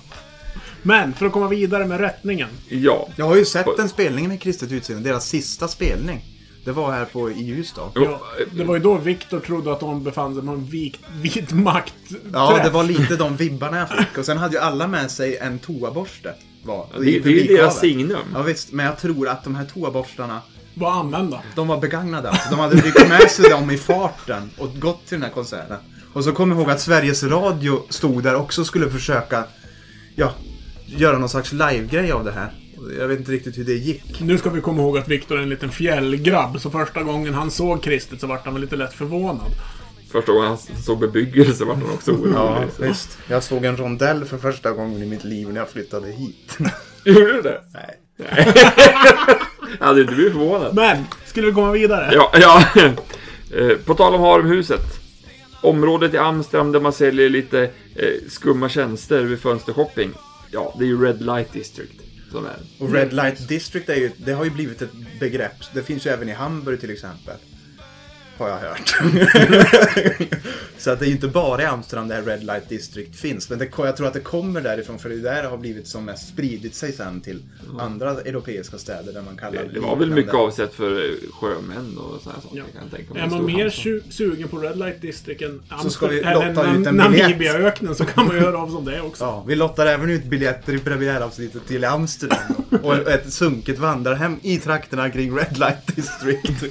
Men, 0.87 1.15
för 1.15 1.27
att 1.27 1.33
komma 1.33 1.49
vidare 1.49 1.87
med 1.87 2.01
rättningen. 2.01 2.49
Ja. 2.69 3.09
Jag 3.17 3.25
har 3.27 3.37
ju 3.37 3.45
sett 3.45 3.79
en 3.79 3.89
spelning 3.89 4.29
med 4.29 4.41
kristet 4.41 4.73
utseende, 4.73 5.09
deras 5.11 5.27
sista 5.29 5.69
spelning. 5.69 6.25
Det 6.65 6.73
var 6.73 6.93
här 6.93 7.05
på 7.05 7.31
i 7.31 7.43
Ljusdal. 7.45 7.91
Ja, 7.95 8.21
det 8.53 8.65
var 8.65 8.75
ju 8.77 8.83
då 8.83 8.95
Viktor 8.99 9.41
trodde 9.41 9.73
att 9.73 9.81
de 9.81 10.05
befann 10.05 10.35
sig 10.35 10.45
på 10.45 10.51
en 10.51 10.65
vit, 10.65 10.97
vit 11.21 11.53
makt 11.53 11.95
Ja, 12.33 12.61
det 12.65 12.71
var 12.71 12.85
lite 12.85 13.17
de 13.17 13.37
vibbarna 13.37 13.79
jag 13.79 13.89
fick. 13.89 14.19
Och 14.19 14.25
sen 14.25 14.39
hade 14.39 14.55
ju 14.55 14.61
alla 14.61 14.87
med 14.87 15.11
sig 15.11 15.37
en 15.37 15.59
toaborste. 15.59 16.35
Var, 16.65 16.87
Det, 16.99 17.05
det 17.05 17.29
är 17.29 17.29
ju 17.29 17.57
deras 17.57 17.81
signum. 17.81 18.19
Ja 18.35 18.43
visst, 18.43 18.73
men 18.73 18.87
jag 18.87 18.99
tror 18.99 19.29
att 19.29 19.45
de 19.45 19.55
här 19.55 19.65
toaborstarna, 19.65 20.41
Var 20.75 20.91
använda. 20.91 21.43
de 21.55 21.69
var 21.69 21.81
begagnade. 21.81 22.31
Alltså. 22.31 22.51
De 22.51 22.59
hade 22.59 22.77
ryckt 22.77 23.09
med 23.09 23.31
sig 23.31 23.51
dem 23.51 23.71
i 23.71 23.77
farten 23.79 24.51
och 24.59 24.81
gått 24.81 25.07
till 25.07 25.15
den 25.17 25.23
här 25.23 25.31
konserten. 25.35 25.77
Och 26.13 26.25
så 26.25 26.33
kom 26.33 26.51
jag 26.51 26.59
ihåg 26.61 26.71
att 26.71 26.81
Sveriges 26.81 27.23
Radio 27.23 27.83
stod 27.91 28.23
där 28.23 28.35
också 28.35 28.61
och 28.61 28.67
skulle 28.67 28.91
försöka, 28.91 29.45
ja, 30.15 30.33
göra 31.01 31.19
någon 31.19 31.29
slags 31.29 31.53
live-grej 31.53 32.13
av 32.13 32.25
det 32.25 32.33
här. 32.33 32.53
Jag 32.99 33.09
vet 33.09 33.19
inte 33.19 33.33
riktigt 33.33 33.59
hur 33.59 33.65
det 33.65 33.73
gick. 33.73 34.21
Nu 34.21 34.39
ska 34.39 34.51
vi 34.51 34.61
komma 34.61 34.83
ihåg 34.83 34.99
att 34.99 35.09
Viktor 35.09 35.39
är 35.39 35.43
en 35.43 35.49
liten 35.49 35.71
fjällgrabb, 35.71 36.61
så 36.61 36.71
första 36.71 37.03
gången 37.03 37.35
han 37.35 37.51
såg 37.51 37.83
kristet 37.83 38.21
så 38.21 38.27
vart 38.27 38.45
han 38.45 38.55
väl 38.55 38.61
lite 38.63 38.77
lätt 38.77 38.93
förvånad. 38.93 39.51
Första 40.13 40.33
gången 40.33 40.49
han 40.49 40.59
såg 40.59 41.01
bebyggelse 41.01 41.65
var 41.65 41.75
han 41.75 41.91
också 41.95 42.11
orolig. 42.13 42.35
Ja, 42.35 42.65
visst. 42.79 43.19
Jag 43.29 43.43
såg 43.43 43.65
en 43.65 43.77
rondell 43.77 44.25
för 44.25 44.39
första 44.39 44.71
gången 44.71 45.03
i 45.03 45.07
mitt 45.07 45.25
liv 45.25 45.49
när 45.53 45.61
jag 45.61 45.69
flyttade 45.71 46.07
hit. 46.07 46.59
Gjorde 47.05 47.33
du 47.33 47.43
det? 47.43 47.61
Nej. 47.73 47.99
Jag 49.79 49.87
hade 49.87 50.01
inte 50.01 50.15
blivit 50.15 50.33
förvånad. 50.33 50.75
Men, 50.75 51.05
skulle 51.27 51.47
vi 51.47 51.53
komma 51.53 51.73
vidare? 51.73 52.11
Ja, 52.15 52.33
ja. 52.41 52.65
Eh, 53.57 53.77
På 53.77 53.95
tal 53.95 54.15
om 54.15 54.21
Haremhuset. 54.21 54.81
Området 55.61 56.15
i 56.15 56.19
Amsterdam 56.19 56.73
där 56.73 56.81
man 56.81 56.93
säljer 56.93 57.31
lite 57.31 57.63
eh, 57.95 58.09
skumma 58.29 58.69
tjänster 58.69 59.23
vid 59.23 59.41
fönstershopping. 59.41 60.11
Ja, 60.55 60.75
det 60.79 60.85
är 60.85 60.89
ju 60.89 61.05
Red 61.05 61.23
Light 61.23 61.53
District 61.53 62.01
som 62.31 62.47
är. 62.47 62.57
Och 62.79 62.93
Red 62.93 63.13
Light 63.13 63.49
District 63.49 63.89
är 63.89 63.95
ju, 63.95 64.11
det 64.17 64.33
har 64.33 64.45
ju 64.45 64.51
blivit 64.51 64.83
ett 64.83 64.91
begrepp. 65.21 65.75
Det 65.75 65.83
finns 65.83 66.07
ju 66.07 66.11
även 66.11 66.29
i 66.29 66.33
Hamburg 66.33 66.81
till 66.81 66.91
exempel. 66.91 67.37
Har 68.39 68.49
jag 68.49 68.57
hört. 68.59 68.95
så 70.79 70.91
att 70.91 70.99
det 70.99 71.05
är 71.05 71.09
ju 71.09 71.13
inte 71.15 71.29
bara 71.29 71.63
i 71.63 71.65
Amsterdam 71.65 72.09
där 72.09 72.23
Red 72.23 72.45
Light 72.45 72.69
District 72.69 73.17
finns. 73.17 73.51
Men 73.51 73.59
det, 73.59 73.69
jag 73.79 73.97
tror 73.97 74.07
att 74.07 74.13
det 74.15 74.21
kommer 74.21 74.61
därifrån 74.61 74.99
för 74.99 75.09
det 75.09 75.15
är 75.15 75.19
där 75.19 75.43
det 75.43 75.49
har 75.49 75.57
blivit 75.57 75.87
som 75.89 76.05
mest 76.05 76.29
spridit 76.29 76.75
sig 76.75 76.93
sen 76.93 77.21
till 77.21 77.43
andra 77.79 78.11
europeiska 78.11 78.79
städer 78.79 79.13
där 79.13 79.23
man 79.23 79.37
kallar 79.37 79.63
Det, 79.63 79.69
det 79.75 79.81
var 79.81 79.97
väl 79.97 80.11
mycket 80.11 80.35
avsett 80.35 80.75
för 80.75 80.91
eh, 81.05 81.15
sjömän 81.33 81.99
och 81.99 82.21
sådana 82.23 82.41
saker. 82.41 82.59
Ja. 82.59 82.65
Kan 82.81 82.91
tänka 82.91 83.15
mig. 83.15 83.23
Är 83.23 83.27
man 83.27 83.45
mer 83.47 83.59
hamn. 83.59 83.69
su- 83.71 84.11
sugen 84.11 84.49
på 84.49 84.59
Red 84.59 84.79
Light 84.79 85.01
District 85.03 85.43
än 85.43 85.63
Så 85.83 85.91
ska 85.91 86.07
vi 86.07 86.23
Amsterdam- 86.23 86.49
lotta 86.55 86.65
eller 86.69 86.81
ut 86.81 86.87
en 86.87 87.01
Nam- 87.01 87.11
biljett. 87.11 87.29
Namibiaöknen 87.29 87.95
så 87.95 88.05
kan 88.05 88.27
man 88.27 88.37
göra 88.37 88.59
av 88.59 88.69
som 88.69 88.85
det 88.85 89.01
också. 89.01 89.25
Ja, 89.25 89.45
vi 89.49 89.55
lottar 89.55 89.87
även 89.87 90.11
ut 90.11 90.25
biljetter 90.25 90.75
i 90.75 90.79
premiäravsnittet 90.79 91.67
till 91.67 91.85
Amsterdam. 91.85 92.39
och 92.83 93.09
ett 93.09 93.33
sunket 93.33 93.79
vandrarhem 93.79 94.37
i 94.43 94.59
trakterna 94.59 95.11
kring 95.11 95.37
Red 95.37 95.59
Light 95.59 95.97
District. 95.97 96.65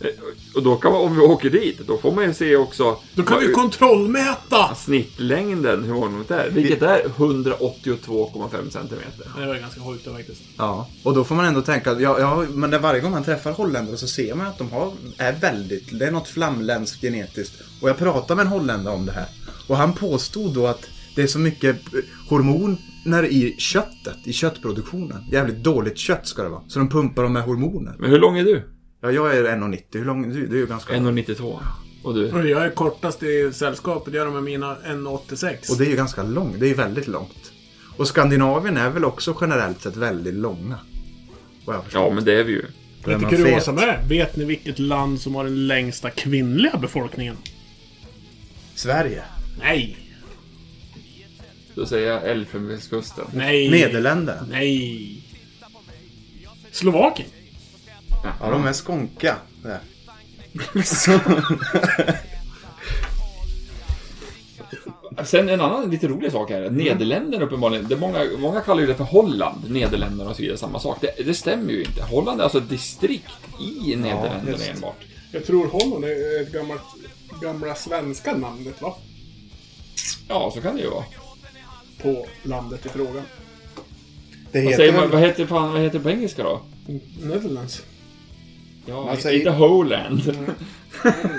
Eh, 0.00 0.06
Och 0.54 0.62
då 0.62 0.76
kan 0.76 0.92
man, 0.92 1.00
om 1.00 1.14
vi 1.16 1.20
åker 1.22 1.50
dit, 1.50 1.78
då 1.86 1.98
får 1.98 2.12
man 2.12 2.24
ju 2.24 2.34
se 2.34 2.56
också 2.56 2.96
Då 3.14 3.22
kan 3.22 3.40
vi 3.40 3.46
vad- 3.46 3.54
kontrollmäta! 3.54 4.74
snittlängden, 4.74 5.84
hur 5.84 5.94
mångt 5.94 6.28
det 6.28 6.34
är. 6.34 6.50
Vilket 6.50 6.82
är 6.82 7.02
182,5 7.08 8.70
centimeter. 8.70 9.26
Det 9.40 9.46
var 9.46 9.54
ju 9.54 9.60
ganska 9.60 9.80
sjukt 9.80 10.04
faktiskt. 10.04 10.42
Ja, 10.56 10.88
och 11.04 11.14
då 11.14 11.24
får 11.24 11.34
man 11.34 11.44
ändå 11.44 11.62
tänka, 11.62 12.00
ja, 12.00 12.20
ja 12.20 12.44
men 12.54 12.70
det 12.70 12.78
varje 12.78 13.00
gång 13.00 13.10
man 13.10 13.24
träffar 13.24 13.52
holländare 13.52 13.96
så 13.96 14.06
ser 14.06 14.34
man 14.34 14.46
att 14.46 14.58
de 14.58 14.70
har, 14.72 14.92
är 15.18 15.32
väldigt, 15.32 15.98
det 15.98 16.06
är 16.06 16.10
något 16.10 16.28
flamländskt 16.28 17.00
genetiskt. 17.00 17.54
Och 17.82 17.88
jag 17.88 17.98
pratade 17.98 18.34
med 18.36 18.42
en 18.46 18.52
holländare 18.52 18.94
om 18.94 19.06
det 19.06 19.12
här. 19.12 19.26
Och 19.68 19.76
han 19.76 19.92
påstod 19.92 20.54
då 20.54 20.66
att 20.66 20.88
Det 21.14 21.22
är 21.22 21.26
så 21.26 21.38
mycket 21.38 21.76
eh, 21.94 22.00
hormoner 22.28 23.24
i 23.26 23.54
köttet, 23.58 24.16
i 24.24 24.32
köttproduktionen. 24.32 25.24
Jävligt 25.32 25.56
dåligt 25.64 25.98
kött 25.98 26.26
ska 26.28 26.42
det 26.42 26.48
vara. 26.48 26.62
Så 26.68 26.78
de 26.78 26.88
pumpar 26.88 27.22
dem 27.22 27.32
med 27.32 27.42
hormoner. 27.42 27.94
Men 27.98 28.10
hur 28.10 28.18
lång 28.18 28.38
är 28.38 28.44
du? 28.44 28.62
Ja, 29.00 29.10
jag 29.12 29.36
är 29.36 29.44
1,90. 29.44 29.82
Hur 29.92 30.04
lång 30.04 30.32
du? 30.32 30.46
Du 30.46 30.56
är 30.56 30.60
ju 30.60 30.66
ganska 30.66 30.92
lång. 31.00 31.18
1,92. 31.18 31.58
Och 32.02 32.14
du? 32.14 32.32
Och 32.32 32.46
Jag 32.46 32.64
är 32.64 32.70
kortast 32.70 33.22
i 33.22 33.52
sällskapet, 33.52 34.14
jag 34.14 34.26
är 34.26 34.30
med 34.30 34.42
mina 34.42 34.76
1,86. 34.86 35.70
Och 35.70 35.78
det 35.78 35.84
är 35.84 35.90
ju 35.90 35.96
ganska 35.96 36.22
långt. 36.22 36.60
Det 36.60 36.66
är 36.66 36.68
ju 36.68 36.74
väldigt 36.74 37.06
långt. 37.06 37.52
Och 37.96 38.08
Skandinavien 38.08 38.76
är 38.76 38.90
väl 38.90 39.04
också 39.04 39.36
generellt 39.40 39.82
sett 39.82 39.96
väldigt 39.96 40.34
långa. 40.34 40.78
Ja, 41.92 42.10
men 42.14 42.24
det 42.24 42.32
är 42.32 42.44
vi 42.44 42.52
ju. 42.52 42.64
Lite 43.04 43.36
kuriosa 43.36 43.72
med. 43.72 44.04
Vet 44.08 44.36
ni 44.36 44.44
vilket 44.44 44.78
land 44.78 45.20
som 45.20 45.34
har 45.34 45.44
den 45.44 45.66
längsta 45.66 46.10
kvinnliga 46.10 46.76
befolkningen? 46.76 47.36
Sverige. 48.74 49.22
Nej. 49.58 49.96
Då 51.74 51.86
säger 51.86 52.08
jag 52.08 52.30
Elfenbenskusten. 52.30 53.24
Nej. 53.32 53.70
Nederländerna. 53.70 54.46
Nej. 54.50 55.24
Slovakien. 56.72 57.28
Ja, 58.22 58.50
de 58.50 58.66
är 58.66 58.72
skånka. 58.72 59.36
Sen 65.24 65.48
en 65.48 65.60
annan 65.60 65.90
lite 65.90 66.08
rolig 66.08 66.32
sak 66.32 66.50
här. 66.50 66.70
Nederländerna 66.70 67.44
uppenbarligen. 67.44 67.88
Det 67.88 67.94
är 67.94 67.98
många, 67.98 68.24
många 68.38 68.60
kallar 68.60 68.80
ju 68.80 68.86
det 68.86 68.94
för 68.94 69.04
Holland. 69.04 69.70
Nederländerna 69.70 70.30
och 70.30 70.36
så 70.36 70.42
vidare. 70.42 70.58
Samma 70.58 70.80
sak. 70.80 70.98
Det, 71.00 71.24
det 71.26 71.34
stämmer 71.34 71.72
ju 71.72 71.84
inte. 71.84 72.02
Holland 72.02 72.40
är 72.40 72.44
alltså 72.44 72.58
ett 72.58 72.68
distrikt 72.68 73.32
i 73.60 73.96
Nederländerna 73.96 74.50
just. 74.50 74.68
enbart. 74.70 74.96
Jag 75.32 75.46
tror 75.46 75.66
Holland 75.66 76.04
är 76.04 76.42
ett 76.42 76.52
gammalt, 76.52 76.82
gamla 77.42 77.74
svenska 77.74 78.36
namnet 78.36 78.82
va? 78.82 78.94
Ja, 80.28 80.50
så 80.54 80.60
kan 80.60 80.76
det 80.76 80.82
ju 80.82 80.90
vara. 80.90 81.04
På 82.02 82.26
landet 82.42 82.86
i 82.86 82.88
fråga. 82.88 83.22
Det 84.52 84.58
Vad, 84.58 84.62
heter 84.62 84.76
säger 84.76 84.92
man, 84.92 85.10
vad, 85.10 85.20
heter, 85.20 85.46
fan, 85.46 85.72
vad 85.72 85.82
heter 85.82 85.98
det 85.98 86.02
på 86.04 86.10
engelska 86.10 86.42
då? 86.42 86.60
Netherlands. 87.22 87.82
Ja, 88.88 89.04
Man 89.04 89.16
säger- 89.16 89.38
inte 89.38 89.50
Holland. 89.50 90.20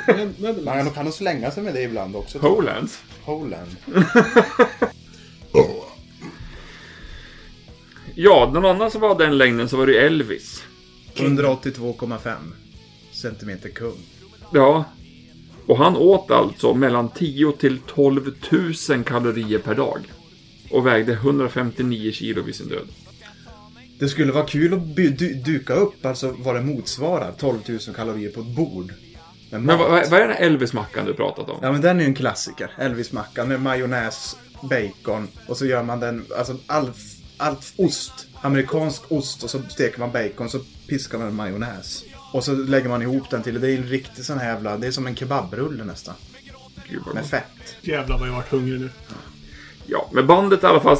Ned- 0.08 0.34
Netherlands. 0.38 0.66
Man 0.86 0.92
kan 0.92 1.06
nog 1.06 1.14
slänga 1.14 1.52
sig 1.52 1.64
med 1.64 1.74
det 1.74 1.82
ibland 1.82 2.16
också. 2.16 2.40
Holland? 2.40 2.90
Holland. 3.24 3.76
Ja, 8.16 8.52
någon 8.54 8.66
annan 8.66 8.92
som 8.92 9.02
var 9.02 9.18
den 9.18 9.38
längden 9.38 9.70
så 9.70 9.78
var 9.78 9.86
det 9.88 9.92
ju 9.94 9.98
Elvis. 10.00 10.64
182,5 11.16 12.36
centimeter 13.12 13.70
kung. 13.70 13.98
Ja. 14.54 14.84
Och 15.66 15.78
han 15.78 15.96
åt 15.98 16.32
alltså 16.32 16.74
mellan 16.74 17.10
10 17.10 17.52
till 17.52 17.80
12 17.80 18.34
000 18.90 19.04
kalorier 19.04 19.60
per 19.60 19.76
dag. 19.76 20.00
Och 20.72 20.86
vägde 20.88 21.14
159 21.14 22.12
kilo 22.12 22.42
vid 22.42 22.56
sin 22.56 22.68
död. 22.70 22.88
Det 24.00 24.10
skulle 24.10 24.32
vara 24.32 24.46
kul 24.46 24.74
att 24.74 24.82
by- 24.96 25.10
du- 25.10 25.34
duka 25.34 25.74
upp 25.74 26.06
alltså 26.06 26.36
vad 26.40 26.56
det 26.56 26.62
motsvarar 26.62 27.32
12 27.32 27.60
000 27.68 27.80
kalorier 27.96 28.30
på 28.32 28.42
ett 28.42 28.56
bord. 28.56 28.94
Men 29.52 29.66
vad, 29.68 29.90
vad 29.90 30.14
är 30.14 30.28
den 30.28 30.38
här 30.38 30.46
Elvis-mackan 30.46 31.06
du 31.06 31.14
pratat 31.14 31.50
om? 31.50 31.60
Ja 31.62 31.72
men 31.72 31.82
den 31.82 31.98
är 31.98 32.02
ju 32.02 32.08
en 32.08 32.16
klassiker. 32.16 32.72
Elvis-mackan 32.78 33.48
med 33.48 33.62
majonnäs, 33.62 34.36
bacon 34.62 35.28
och 35.48 35.58
så 35.58 35.66
gör 35.66 35.84
man 35.84 36.00
den, 36.00 36.26
alltså 36.38 36.58
allt, 36.68 36.98
allt 37.38 37.74
ost. 37.78 38.14
Amerikansk 38.42 39.12
ost 39.12 39.44
och 39.44 39.50
så 39.50 39.62
steker 39.70 40.00
man 40.00 40.12
bacon 40.12 40.50
så 40.50 40.60
piskar 40.88 41.18
man 41.18 41.36
majonnäs. 41.36 42.04
Och 42.34 42.44
så 42.44 42.54
lägger 42.54 42.90
man 42.90 43.02
ihop 43.02 43.30
den 43.30 43.44
till, 43.44 43.62
det 43.62 43.72
är 43.72 43.78
en 43.78 43.84
riktig 43.84 44.26
sån 44.26 44.38
här 44.38 44.50
jävla, 44.54 44.78
det 44.78 44.88
är 44.88 44.92
som 44.92 45.08
en 45.08 45.16
kebabrulle 45.16 45.84
nästan. 45.84 46.16
Med 47.14 47.26
fett. 47.26 47.44
Jävlar 47.82 48.20
vad 48.20 48.28
jag 48.28 48.34
varit 48.34 48.52
hungrig 48.52 48.80
nu. 48.82 48.90
Ja, 49.10 49.16
men 50.12 50.28
bandet 50.28 50.64
är 50.64 50.68
i 50.68 50.72
alla 50.72 50.80
fall 50.80 50.98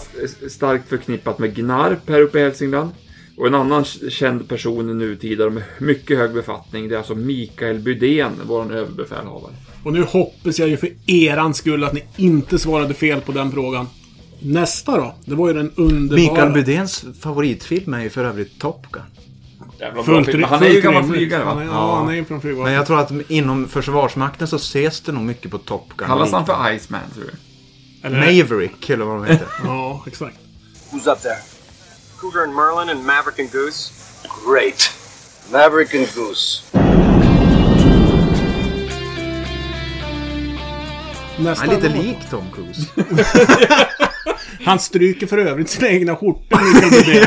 starkt 0.50 0.90
förknippat 0.90 1.40
med 1.40 1.56
Gnarp 1.56 2.10
här 2.10 2.22
uppe 2.22 2.40
i 2.40 2.42
Hälsingland. 2.44 2.90
Och 3.38 3.48
en 3.48 3.56
annan 3.56 3.84
känd 4.10 4.50
person 4.50 4.90
i 4.90 4.94
nutida 4.94 5.50
med 5.50 5.64
mycket 5.80 6.18
hög 6.18 6.34
befattning, 6.34 6.88
det 6.88 6.96
är 6.96 6.98
alltså 6.98 7.16
Mikael 7.16 7.80
Bydén, 7.80 8.32
vår 8.48 8.76
överbefälhavare. 8.76 9.54
Och 9.84 9.94
nu 9.94 10.04
hoppas 10.04 10.60
jag 10.60 10.70
ju 10.70 10.78
för 10.78 10.90
eran 11.06 11.54
skull 11.54 11.84
att 11.84 11.94
ni 11.94 12.04
inte 12.18 12.60
svarade 12.60 12.94
fel 12.94 13.22
på 13.22 13.32
den 13.32 13.52
frågan. 13.52 13.88
Nästa 14.40 14.98
då? 14.98 15.16
Det 15.26 15.36
var 15.36 15.48
ju 15.48 15.54
den 15.54 15.72
underbara... 15.76 16.20
Mikael 16.32 16.52
Bydéns 16.52 17.06
favoritfilm 17.20 17.94
är 17.94 18.04
ju 18.04 18.10
för 18.10 18.26
övrigt 18.26 18.60
Top 18.60 18.86
Gun. 18.92 19.02
Jävla 19.80 19.94
bra 19.94 20.04
Fullt, 20.04 20.26
film. 20.26 20.40
ri- 20.44 20.48
Han 20.50 20.64
är 20.64 20.70
ju 20.70 20.82
gammal 20.82 21.04
flygare 21.04 21.44
Han 21.44 21.56
va? 21.58 21.64
är, 21.64 21.68
ja, 21.68 21.96
han 21.96 22.10
är 22.10 22.14
ju 22.14 22.26
från 22.26 22.42
flygvapnet. 22.42 22.66
Men 22.66 22.74
jag 22.74 22.86
tror 22.88 23.00
att 23.00 23.12
inom 23.32 23.68
Försvarsmakten 23.68 24.48
så 24.48 24.56
ses 24.56 25.02
det 25.02 25.12
nog 25.12 25.24
mycket 25.24 25.52
på 25.52 25.58
Top 25.58 25.88
Gun. 25.98 26.08
Kallas 26.08 26.32
han 26.32 26.46
för 26.46 26.72
Iceman 26.74 27.02
tror 27.16 27.24
du? 27.24 27.32
Eller- 28.04 28.20
Maverick 28.20 28.90
eller 28.90 29.06
vad 29.06 29.16
de 29.16 29.26
heter. 29.26 29.48
Ja, 29.64 30.04
exakt. 30.08 30.38
Who's 30.92 31.12
up 31.12 31.22
there? 31.22 31.38
Cougar 32.20 32.44
and 32.44 32.54
Merlin 32.56 32.90
and 32.98 33.06
Maverick 33.06 33.40
and 33.40 33.52
Goose. 33.52 33.92
Great. 34.48 34.92
Maverick 35.52 35.96
and 35.96 36.08
Goose. 36.16 36.62
Nästa 41.40 41.66
Han 41.66 41.76
är 41.76 41.82
lite 41.82 41.98
lik 41.98 42.18
Tom 42.30 42.46
Cruise. 42.56 42.88
Han 44.66 44.80
stryker 44.80 45.28
för 45.28 45.38
övrigt 45.38 45.70
sina 45.70 45.90
egna 45.90 46.16
skjortor, 46.16 46.44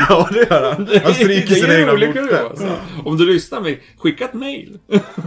ja, 0.08 0.28
det 0.32 0.38
gör 0.38 0.72
han. 0.72 0.88
Han 1.04 1.14
stryker 1.14 1.54
sina 1.54 1.74
egna 1.78 1.92
skjortor. 1.92 2.34
alltså. 2.34 2.76
Om 3.04 3.16
du 3.16 3.26
lyssnar, 3.26 3.60
med, 3.60 3.78
skicka 3.98 4.24
ett 4.24 4.34
mail. 4.34 4.78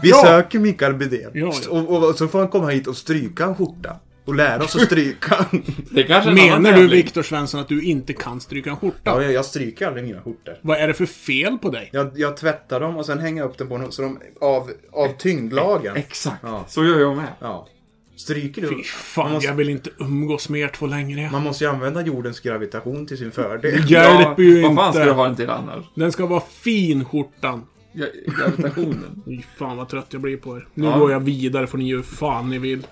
Vi 0.01 0.09
Ja. 0.09 0.21
söker 0.23 0.59
Mikael 0.59 0.93
Bydén. 0.93 1.31
Ja, 1.33 1.53
ja. 1.63 1.69
Och, 1.69 1.89
och, 1.89 2.09
och 2.09 2.15
så 2.15 2.27
får 2.27 2.39
han 2.39 2.47
komma 2.47 2.67
hit 2.69 2.87
och 2.87 2.97
stryka 2.97 3.43
en 3.45 3.55
skjorta. 3.55 3.95
Och 4.25 4.35
lära 4.35 4.63
oss 4.63 4.75
att 4.75 4.81
stryka. 4.81 5.45
Det 5.91 6.03
kanske 6.03 6.29
är 6.29 6.33
en 6.33 6.39
annan 6.39 6.61
Menar 6.63 6.77
du, 6.77 6.83
tävling. 6.83 7.03
Viktor 7.03 7.23
Svensson, 7.23 7.59
att 7.61 7.67
du 7.67 7.81
inte 7.83 8.13
kan 8.13 8.41
stryka 8.41 8.69
en 8.69 8.77
skjorta? 8.77 8.99
ja, 9.03 9.21
jag, 9.23 9.31
jag 9.33 9.45
stryker 9.45 9.87
aldrig 9.87 10.05
mina 10.05 10.21
skjortor. 10.21 10.53
Vad 10.61 10.77
är 10.77 10.87
det 10.87 10.93
för 10.93 11.05
fel 11.05 11.57
på 11.57 11.69
dig? 11.69 11.89
Jag, 11.93 12.11
jag 12.15 12.37
tvättar 12.37 12.79
dem 12.79 12.97
och 12.97 13.05
sen 13.05 13.19
hänger 13.19 13.41
jag 13.41 13.49
upp 13.51 13.57
dem 13.57 13.67
på 13.67 13.77
något, 13.77 13.93
så 13.93 14.01
de, 14.01 14.19
av, 14.41 14.71
av 14.91 15.07
tyngdlagen. 15.17 15.95
Exakt. 15.95 16.37
Ja. 16.43 16.65
Så 16.67 16.83
gör 16.85 16.99
jag 16.99 17.15
med. 17.17 17.27
Ja. 17.39 17.67
Stryker 18.15 18.61
Fy 18.61 18.75
du? 18.75 18.83
fan, 18.83 19.23
Man 19.25 19.33
måste- 19.33 19.47
jag 19.49 19.55
vill 19.55 19.69
inte 19.69 19.89
umgås 19.99 20.49
med 20.49 20.61
er 20.61 20.67
två 20.67 20.87
längre. 20.87 21.29
Man 21.31 21.43
måste 21.43 21.63
ju 21.63 21.69
använda 21.69 22.01
jordens 22.01 22.39
gravitation 22.39 23.05
till 23.05 23.17
sin 23.17 23.31
fördel. 23.31 23.91
Hjälper 23.91 24.43
ju 24.43 24.61
vad 24.61 24.75
fan 24.75 24.87
inte. 24.87 24.99
ska 24.99 25.05
du 25.05 25.11
ha 25.11 25.25
den 25.25 25.35
till 25.35 25.49
annars? 25.49 25.85
Den 25.95 26.11
ska 26.11 26.25
vara 26.25 26.43
fin, 26.63 27.05
skjortan. 27.05 27.63
Ja, 27.93 28.05
Gravitationen. 28.39 29.21
Fy 29.25 29.41
fan 29.57 29.77
vad 29.77 29.89
trött 29.89 30.07
jag 30.09 30.21
blir 30.21 30.37
på 30.37 30.57
er. 30.57 30.67
Nu 30.73 30.85
Ja. 30.85 30.97
går 30.97 31.11
jag 31.11 31.19
vidare 31.19 31.67
får 31.67 31.77
ni 31.77 31.89
göra 31.89 32.03
fan 32.03 32.49
ni 32.49 32.59
vill. 32.59 32.87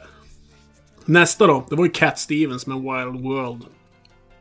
Nästa 1.05 1.47
då, 1.47 1.65
det 1.69 1.75
var 1.75 1.85
ju 1.85 1.91
Cat 1.91 2.19
Stevens 2.19 2.67
med 2.67 2.77
Wild 2.77 3.23
World. 3.23 3.61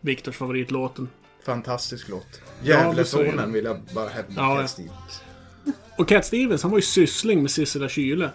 Viktors 0.00 0.36
favoritlåten. 0.36 1.08
Fantastisk 1.46 2.08
låt. 2.08 2.26
Ja, 2.62 2.78
Gävlesonen 2.78 3.36
säger 3.36 3.46
vill 3.46 3.64
jag 3.64 3.76
bara 3.94 4.08
hävda. 4.08 4.32
Ja, 4.36 4.54
Ja, 4.54 4.60
ja. 4.60 4.66
Stevens. 4.68 5.22
Och 5.98 6.08
Cat 6.08 6.24
Stevens, 6.26 6.62
han 6.62 6.70
var 6.70 6.78
ju 6.78 6.82
syssling 6.82 7.42
med 7.42 7.50
Sissela 7.50 7.88
Kyle. 7.88 8.28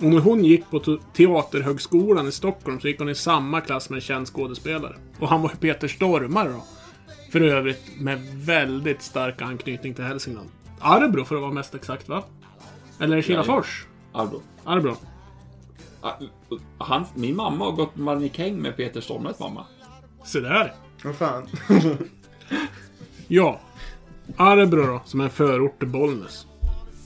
Och 0.00 0.08
när 0.08 0.18
hon 0.20 0.44
gick 0.44 0.70
på 0.70 0.78
te- 0.80 0.96
Teaterhögskolan 1.16 2.28
i 2.28 2.32
Stockholm 2.32 2.80
så 2.80 2.88
gick 2.88 2.98
hon 2.98 3.08
i 3.08 3.14
samma 3.14 3.60
klass 3.60 3.90
med 3.90 3.96
en 3.96 4.00
känd 4.00 4.26
skådespelare. 4.26 4.96
Och 5.18 5.28
han 5.28 5.42
var 5.42 5.50
ju 5.50 5.56
Peter 5.56 5.88
Stormare 5.88 6.48
då. 6.48 6.64
För 7.32 7.40
övrigt 7.40 7.82
med 8.00 8.20
väldigt 8.34 9.02
stark 9.02 9.42
anknytning 9.42 9.94
till 9.94 10.04
Hälsingland. 10.04 10.48
Arbro 10.80 11.24
för 11.24 11.34
att 11.34 11.40
vara 11.42 11.52
mest 11.52 11.74
exakt 11.74 12.08
va? 12.08 12.24
Eller 13.00 13.22
Kilafors? 13.22 13.86
Arbro. 14.12 14.42
Arbro. 14.64 14.96
Ah, 16.02 16.12
Han, 16.78 17.04
min 17.14 17.36
mamma 17.36 17.64
har 17.64 17.72
gått 17.72 17.96
mannekäng 17.96 18.56
med 18.62 18.76
Peter 18.76 19.00
Stormres 19.00 19.38
mamma. 19.38 19.66
Se 20.24 20.40
där. 20.40 20.74
Vad 21.04 21.16
fan. 21.16 21.46
Ja. 23.28 23.60
Arbro 24.36 24.86
då, 24.86 25.02
som 25.04 25.20
är 25.20 25.24
en 25.24 25.30
förort 25.30 25.78
till 25.78 25.88
Bollnäs. 25.88 26.46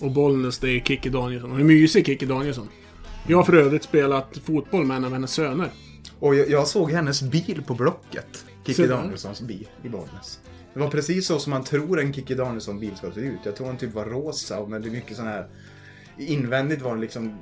Och 0.00 0.10
Bollnäs, 0.10 0.58
det 0.58 0.70
är 0.70 0.80
Kikki 0.80 1.08
Danielsson. 1.08 1.50
Hon 1.50 1.60
är 1.60 1.64
mysig, 1.64 2.06
Kikki 2.06 2.26
Danielsson. 2.26 2.68
Jag 3.28 3.36
har 3.36 3.44
för 3.44 3.52
övrigt 3.56 3.82
spelat 3.82 4.38
fotboll 4.44 4.84
med 4.84 4.96
en 4.96 5.04
av 5.04 5.12
hennes 5.12 5.32
söner. 5.32 5.70
Och 6.18 6.34
jag, 6.34 6.50
jag 6.50 6.66
såg 6.66 6.90
hennes 6.90 7.22
bil 7.22 7.62
på 7.66 7.74
Blocket. 7.74 8.44
Kikki. 8.64 8.86
Danielssons 8.86 9.40
bil 9.40 9.68
i 9.82 9.88
Bollnäs. 9.88 10.40
Det 10.74 10.80
var 10.80 10.88
precis 10.88 11.26
så 11.26 11.38
som 11.38 11.50
man 11.50 11.64
tror 11.64 12.00
en 12.00 12.12
Kikki 12.12 12.34
Danielsson 12.34 12.80
bil 12.80 12.96
ska 12.96 13.10
se 13.12 13.20
ut. 13.20 13.40
Jag 13.44 13.56
tror 13.56 13.66
den 13.66 13.76
typ 13.76 13.94
var 13.94 14.04
rosa, 14.04 14.66
men 14.66 14.82
det 14.82 14.88
är 14.88 14.92
mycket 14.92 15.16
sån 15.16 15.26
här... 15.26 15.46
Invändigt 16.18 16.82
var 16.82 16.90
den 16.90 17.00
liksom... 17.00 17.34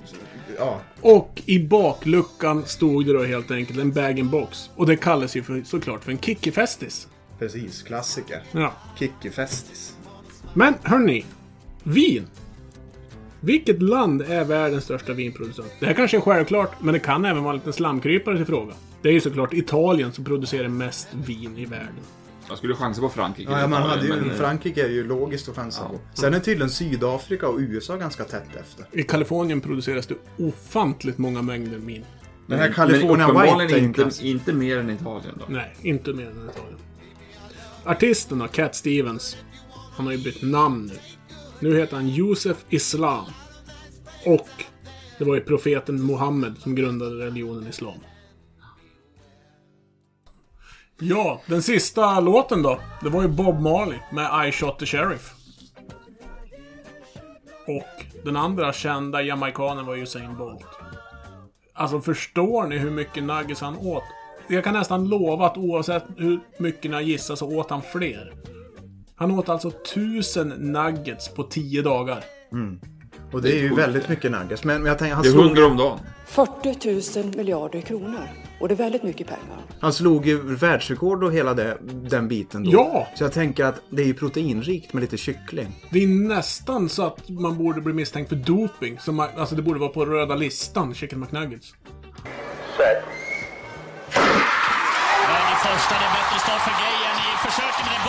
Ja, 0.58 0.80
Och 1.00 1.42
i 1.46 1.58
bakluckan 1.58 2.64
stod 2.66 3.06
det 3.06 3.12
då 3.12 3.24
helt 3.24 3.50
enkelt 3.50 3.78
en 3.78 3.92
bag-in-box. 3.92 4.70
Och 4.76 4.86
det 4.86 4.96
kallas 4.96 5.36
ju 5.36 5.42
för, 5.42 5.62
såklart 5.64 6.04
för 6.04 6.12
en 6.12 6.18
Kikki-festis. 6.18 7.08
precis. 7.38 7.82
Klassiker. 7.82 8.42
Ja. 8.52 8.72
Kikki 8.98 9.30
Festis. 9.30 9.96
Men 10.54 10.74
hörni. 10.82 11.24
Vin. 11.82 12.26
Vilket 13.40 13.82
land 13.82 14.22
är 14.22 14.44
världens 14.44 14.84
största 14.84 15.12
vinproducent? 15.12 15.72
Det 15.80 15.86
här 15.86 15.94
kanske 15.94 16.16
är 16.16 16.20
självklart, 16.20 16.82
men 16.82 16.92
det 16.94 17.00
kan 17.00 17.24
även 17.24 17.42
vara 17.42 17.52
en 17.52 17.58
liten 17.58 17.72
slamkrypare 17.72 18.36
till 18.36 18.46
fråga. 18.46 18.74
Det 19.02 19.08
är 19.08 19.12
ju 19.12 19.20
såklart 19.20 19.52
Italien 19.52 20.12
som 20.12 20.24
producerar 20.24 20.68
mest 20.68 21.08
vin 21.26 21.58
i 21.58 21.64
världen. 21.64 21.94
Jag 22.48 22.58
skulle 22.58 22.74
chansa 22.74 23.00
på 23.00 23.08
Frankrike. 23.08 23.52
Ja, 23.52 23.66
man 23.66 23.82
hade 23.82 24.02
ju, 24.02 24.08
men, 24.08 24.30
eh, 24.30 24.36
Frankrike 24.36 24.84
är 24.84 24.88
ju 24.90 25.06
logiskt 25.06 25.48
att 25.48 25.56
chansa 25.56 25.84
på. 25.88 25.98
Sen 26.14 26.34
är 26.34 26.40
tydligen 26.40 26.70
Sydafrika 26.70 27.48
och 27.48 27.58
USA 27.58 27.96
ganska 27.96 28.24
tätt 28.24 28.56
efter. 28.60 28.86
I 28.92 29.02
Kalifornien 29.02 29.60
produceras 29.60 30.06
det 30.06 30.14
ofantligt 30.38 31.18
många 31.18 31.42
mängder 31.42 31.78
vin. 31.78 32.04
Den 32.46 32.58
här 32.58 32.66
Men 32.66 32.74
California 32.74 33.24
uppenbarligen 33.24 33.58
White 33.58 33.78
inte, 33.78 34.00
klass. 34.02 34.22
inte 34.22 34.52
mer 34.52 34.78
än 34.78 34.90
Italien 34.90 35.34
då. 35.38 35.44
Nej, 35.48 35.76
inte 35.82 36.12
mer 36.12 36.26
än 36.26 36.30
Italien. 36.50 36.78
Artisten 37.84 38.38
då, 38.38 38.48
Cat 38.48 38.74
Stevens. 38.74 39.36
Han 39.96 40.06
har 40.06 40.12
ju 40.12 40.18
bytt 40.18 40.42
namn 40.42 40.86
nu. 40.86 40.98
Nu 41.60 41.78
heter 41.78 41.96
han 41.96 42.08
Josef 42.08 42.56
Islam. 42.68 43.24
Och 44.26 44.48
det 45.18 45.24
var 45.24 45.34
ju 45.34 45.40
profeten 45.40 46.02
Mohammed 46.02 46.54
som 46.58 46.74
grundade 46.74 47.26
religionen 47.26 47.66
Islam. 47.68 47.98
Ja, 50.98 51.40
den 51.46 51.62
sista 51.62 52.20
låten 52.20 52.62
då. 52.62 52.80
Det 53.02 53.08
var 53.08 53.22
ju 53.22 53.28
Bob 53.28 53.60
Marley 53.60 53.98
med 54.12 54.48
I 54.48 54.52
Shot 54.52 54.78
the 54.78 54.86
Sheriff. 54.86 55.32
Och 57.66 58.04
den 58.24 58.36
andra 58.36 58.72
kända 58.72 59.22
jamaikanen 59.22 59.86
var 59.86 59.96
Usain 59.96 60.36
Bolt. 60.36 60.66
Alltså 61.72 62.00
förstår 62.00 62.66
ni 62.66 62.78
hur 62.78 62.90
mycket 62.90 63.22
nuggets 63.22 63.60
han 63.60 63.76
åt? 63.76 64.02
Jag 64.48 64.64
kan 64.64 64.74
nästan 64.74 65.08
lova 65.08 65.46
att 65.46 65.56
oavsett 65.56 66.04
hur 66.16 66.40
mycket 66.58 66.90
ni 66.90 67.02
gissar 67.02 67.36
så 67.36 67.56
åt 67.56 67.70
han 67.70 67.82
fler. 67.82 68.32
Han 69.16 69.30
åt 69.30 69.48
alltså 69.48 69.70
tusen 69.70 70.48
nuggets 70.48 71.28
på 71.28 71.42
tio 71.42 71.82
dagar. 71.82 72.24
Mm. 72.52 72.80
Och 73.34 73.42
det 73.42 73.52
är 73.52 73.58
ju 73.62 73.74
väldigt 73.74 74.08
mycket 74.08 74.30
nuggets. 74.30 74.64
Men 74.64 74.86
jag 74.86 74.98
tänker, 74.98 75.14
han 75.14 75.22
Det 75.22 75.28
är 75.28 75.32
slog, 75.32 75.44
100 75.44 75.66
om 75.66 75.76
dagen. 75.76 75.98
40 76.26 77.20
000 77.22 77.36
miljarder 77.36 77.80
kronor. 77.80 78.28
Och 78.60 78.68
det 78.68 78.74
är 78.74 78.76
väldigt 78.76 79.02
mycket 79.02 79.26
pengar. 79.26 79.58
han 79.80 79.92
slog 79.92 80.26
ju 80.26 80.54
världsrekord 80.56 81.24
och 81.24 81.32
hela 81.32 81.54
det, 81.54 81.78
den 81.82 82.28
biten 82.28 82.64
då. 82.64 82.70
Ja! 82.72 83.08
Så 83.14 83.24
jag 83.24 83.32
tänker 83.32 83.64
att 83.64 83.80
det 83.90 84.02
är 84.02 84.06
ju 84.06 84.14
proteinrikt 84.14 84.92
med 84.92 85.00
lite 85.00 85.16
kyckling. 85.16 85.82
Det 85.90 86.02
är 86.02 86.06
nästan 86.08 86.88
så 86.88 87.06
att 87.06 87.28
man 87.28 87.58
borde 87.58 87.80
bli 87.80 87.92
misstänkt 87.92 88.28
för 88.28 88.36
doping. 88.36 88.98
Som, 88.98 89.14
man- 89.16 89.28
alltså 89.38 89.54
det 89.54 89.62
borde 89.62 89.80
vara 89.80 89.90
på 89.90 90.04
röda 90.06 90.34
listan, 90.34 90.94
Chicken 90.94 91.20
McNuggets. 91.20 91.74
I 95.52 95.56
första, 95.66 95.94
det 96.00 96.06
är 96.10 96.14
bättre 96.20 96.38
start 96.44 96.60
för 96.66 96.74
Gejen 96.82 97.16
i 97.28 97.30
försöket, 97.46 97.82
men 97.86 97.92
det 97.96 98.02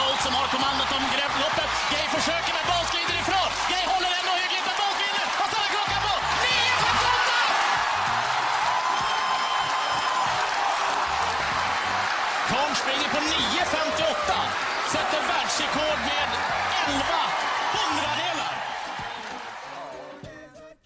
springer 12.86 13.10
på 13.16 13.18
9.58. 13.18 14.40
Sätter 14.94 15.22
världsrekord 15.32 16.00
med 16.10 16.28
11 16.88 17.04
hundradelar. 17.76 18.54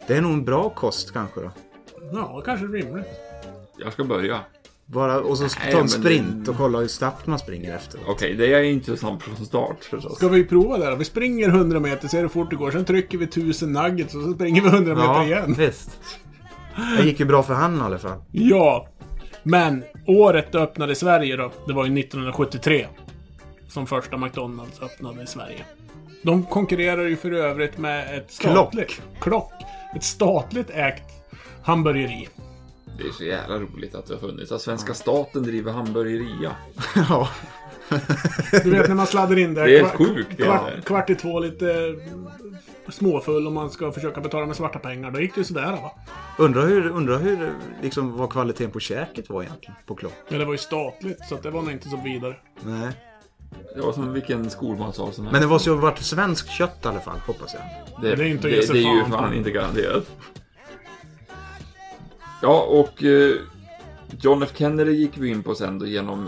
Det 0.08 0.16
är 0.16 0.22
nog 0.22 0.34
en 0.34 0.46
bra 0.46 0.70
kost 0.70 1.14
kanske 1.14 1.42
då. 1.42 1.52
Ja, 2.14 2.42
kanske 2.46 2.66
rimligt. 2.66 3.08
Jag 3.78 3.94
ska 3.94 4.04
börja. 4.04 4.40
Bara, 4.86 5.20
och 5.20 5.38
så 5.38 5.50
ta 5.72 5.80
en 5.80 5.90
sprint 5.90 6.48
och 6.48 6.58
kolla 6.58 6.80
hur 6.80 6.88
snabbt 6.88 7.28
man 7.28 7.40
springer 7.40 7.76
efter. 7.76 8.00
Okej, 8.08 8.36
det 8.36 8.54
är 8.54 8.62
intressant 8.62 9.24
från 9.24 9.46
start 9.46 9.84
förstås. 9.84 10.16
Ska 10.16 10.28
vi 10.28 10.46
prova 10.46 10.78
det 10.78 10.90
då? 10.90 10.96
Vi 10.96 11.06
springer 11.06 11.50
100 11.50 11.80
meter, 11.80 12.08
ser 12.08 12.22
hur 12.22 12.28
fort 12.28 12.50
det 12.50 12.56
går. 12.56 12.72
Sen 12.72 12.86
trycker 12.86 13.18
vi 13.18 13.26
1000 13.26 13.74
nuggets 13.74 14.16
och 14.16 14.22
så 14.24 14.34
springer 14.34 14.62
vi 14.62 14.68
100 14.68 14.96
meter 14.96 15.24
igen. 15.24 15.54
visst. 15.58 16.00
Det 16.98 17.04
gick 17.04 17.20
ju 17.20 17.26
bra 17.26 17.44
för 17.44 17.54
han 17.54 17.78
i 17.78 17.82
alla 17.82 18.00
fall. 18.00 18.22
Ja. 18.32 18.88
Men 19.44 19.84
året 20.06 20.52
det 20.52 20.60
öppnade 20.60 20.92
i 20.92 20.96
Sverige 20.96 21.36
då, 21.36 21.52
det 21.68 21.74
var 21.74 21.86
ju 21.86 22.00
1973. 22.00 22.88
Som 23.68 23.88
första 23.88 24.18
McDonalds 24.18 24.82
öppnade 24.82 25.24
i 25.24 25.28
Sverige. 25.28 25.66
De 26.24 26.44
konkurrerar 26.44 27.06
ju 27.06 27.16
för 27.16 27.32
övrigt 27.32 27.78
med 27.78 28.18
ett 28.18 28.32
statligt... 28.32 29.02
Klock. 29.20 29.54
Ett 29.96 30.04
statligt 30.04 30.70
ägt 30.70 31.04
hamburgeri. 31.64 32.28
Det 32.98 33.04
är 33.08 33.12
så 33.12 33.24
jävla 33.24 33.60
roligt 33.60 33.96
att 33.96 34.06
det 34.06 34.14
har 34.14 34.20
funnits. 34.20 34.52
Att 34.52 34.62
svenska 34.62 34.94
staten 34.94 35.44
driver 35.44 35.72
hamburgeria. 35.72 36.56
Ja. 36.96 37.30
Du 38.64 38.70
vet 38.70 38.88
när 38.88 38.96
man 38.96 39.08
sladdar 39.08 39.40
in 39.40 39.54
där 39.54 39.66
Det 39.66 39.80
är 39.80 39.86
sjukt, 39.86 40.38
kvart, 40.38 40.72
är. 40.78 40.82
kvart 40.82 41.10
i 41.10 41.16
två 41.16 41.40
lite 41.40 41.96
småfull 42.90 43.48
och 43.48 43.54
man 43.54 43.70
ska 43.70 43.92
försöka 43.92 44.22
betala 44.22 44.46
med 44.46 44.56
svarta 44.56 44.80
pengar. 44.80 45.12
Då 45.12 45.20
gick 45.20 45.36
det 45.36 45.42
ju 45.42 45.46
sådär 45.46 45.72
va. 45.72 45.92
Undrar 46.38 46.68
hur, 46.68 46.90
undrar 46.90 47.18
hur 47.20 47.54
liksom, 47.82 48.18
vad 48.18 48.30
kvaliteten 48.30 48.72
på 48.72 48.80
käket 48.80 49.30
var 49.30 49.44
egentligen. 49.44 49.76
På 49.86 49.96
klock. 49.96 50.14
Men 50.30 50.40
det 50.40 50.46
var 50.46 50.52
ju 50.52 50.58
statligt 50.58 51.20
så 51.30 51.36
att 51.36 51.44
det 51.44 51.50
var 51.50 51.62
nog 51.62 51.72
inte 51.72 51.90
så 51.90 51.98
vidare. 52.04 52.36
Nej. 52.62 52.92
Det 53.76 53.82
var 53.82 53.94
som 53.94 54.14
vilken 54.14 54.50
skolmatsal 54.50 55.14
som 55.14 55.24
helst. 55.24 55.32
Men 55.32 55.42
det 55.42 55.48
måste 55.48 55.70
ju 55.70 55.76
ha 55.76 55.82
varit 55.82 56.00
svenskt 56.00 56.50
kött 56.50 56.80
i 56.84 56.88
alla 56.88 57.00
fall, 57.00 57.20
hoppas 57.28 57.54
jag. 57.54 57.64
Det, 58.04 58.16
det 58.16 58.24
är 58.24 58.28
inte 58.28 58.48
det, 58.48 58.74
det 58.74 58.80
är 58.80 58.96
ju 58.96 59.06
fan 59.06 59.34
inte 59.34 59.52
garanterat. 59.52 60.04
Ja, 62.42 62.62
och 62.62 63.04
eh, 63.04 63.36
John 64.22 64.44
F 64.44 64.50
Kennedy 64.56 64.92
gick 64.92 65.18
vi 65.18 65.30
in 65.30 65.44
på 65.44 65.56
sen 65.56 65.80
då 65.80 65.86
genom 65.86 66.28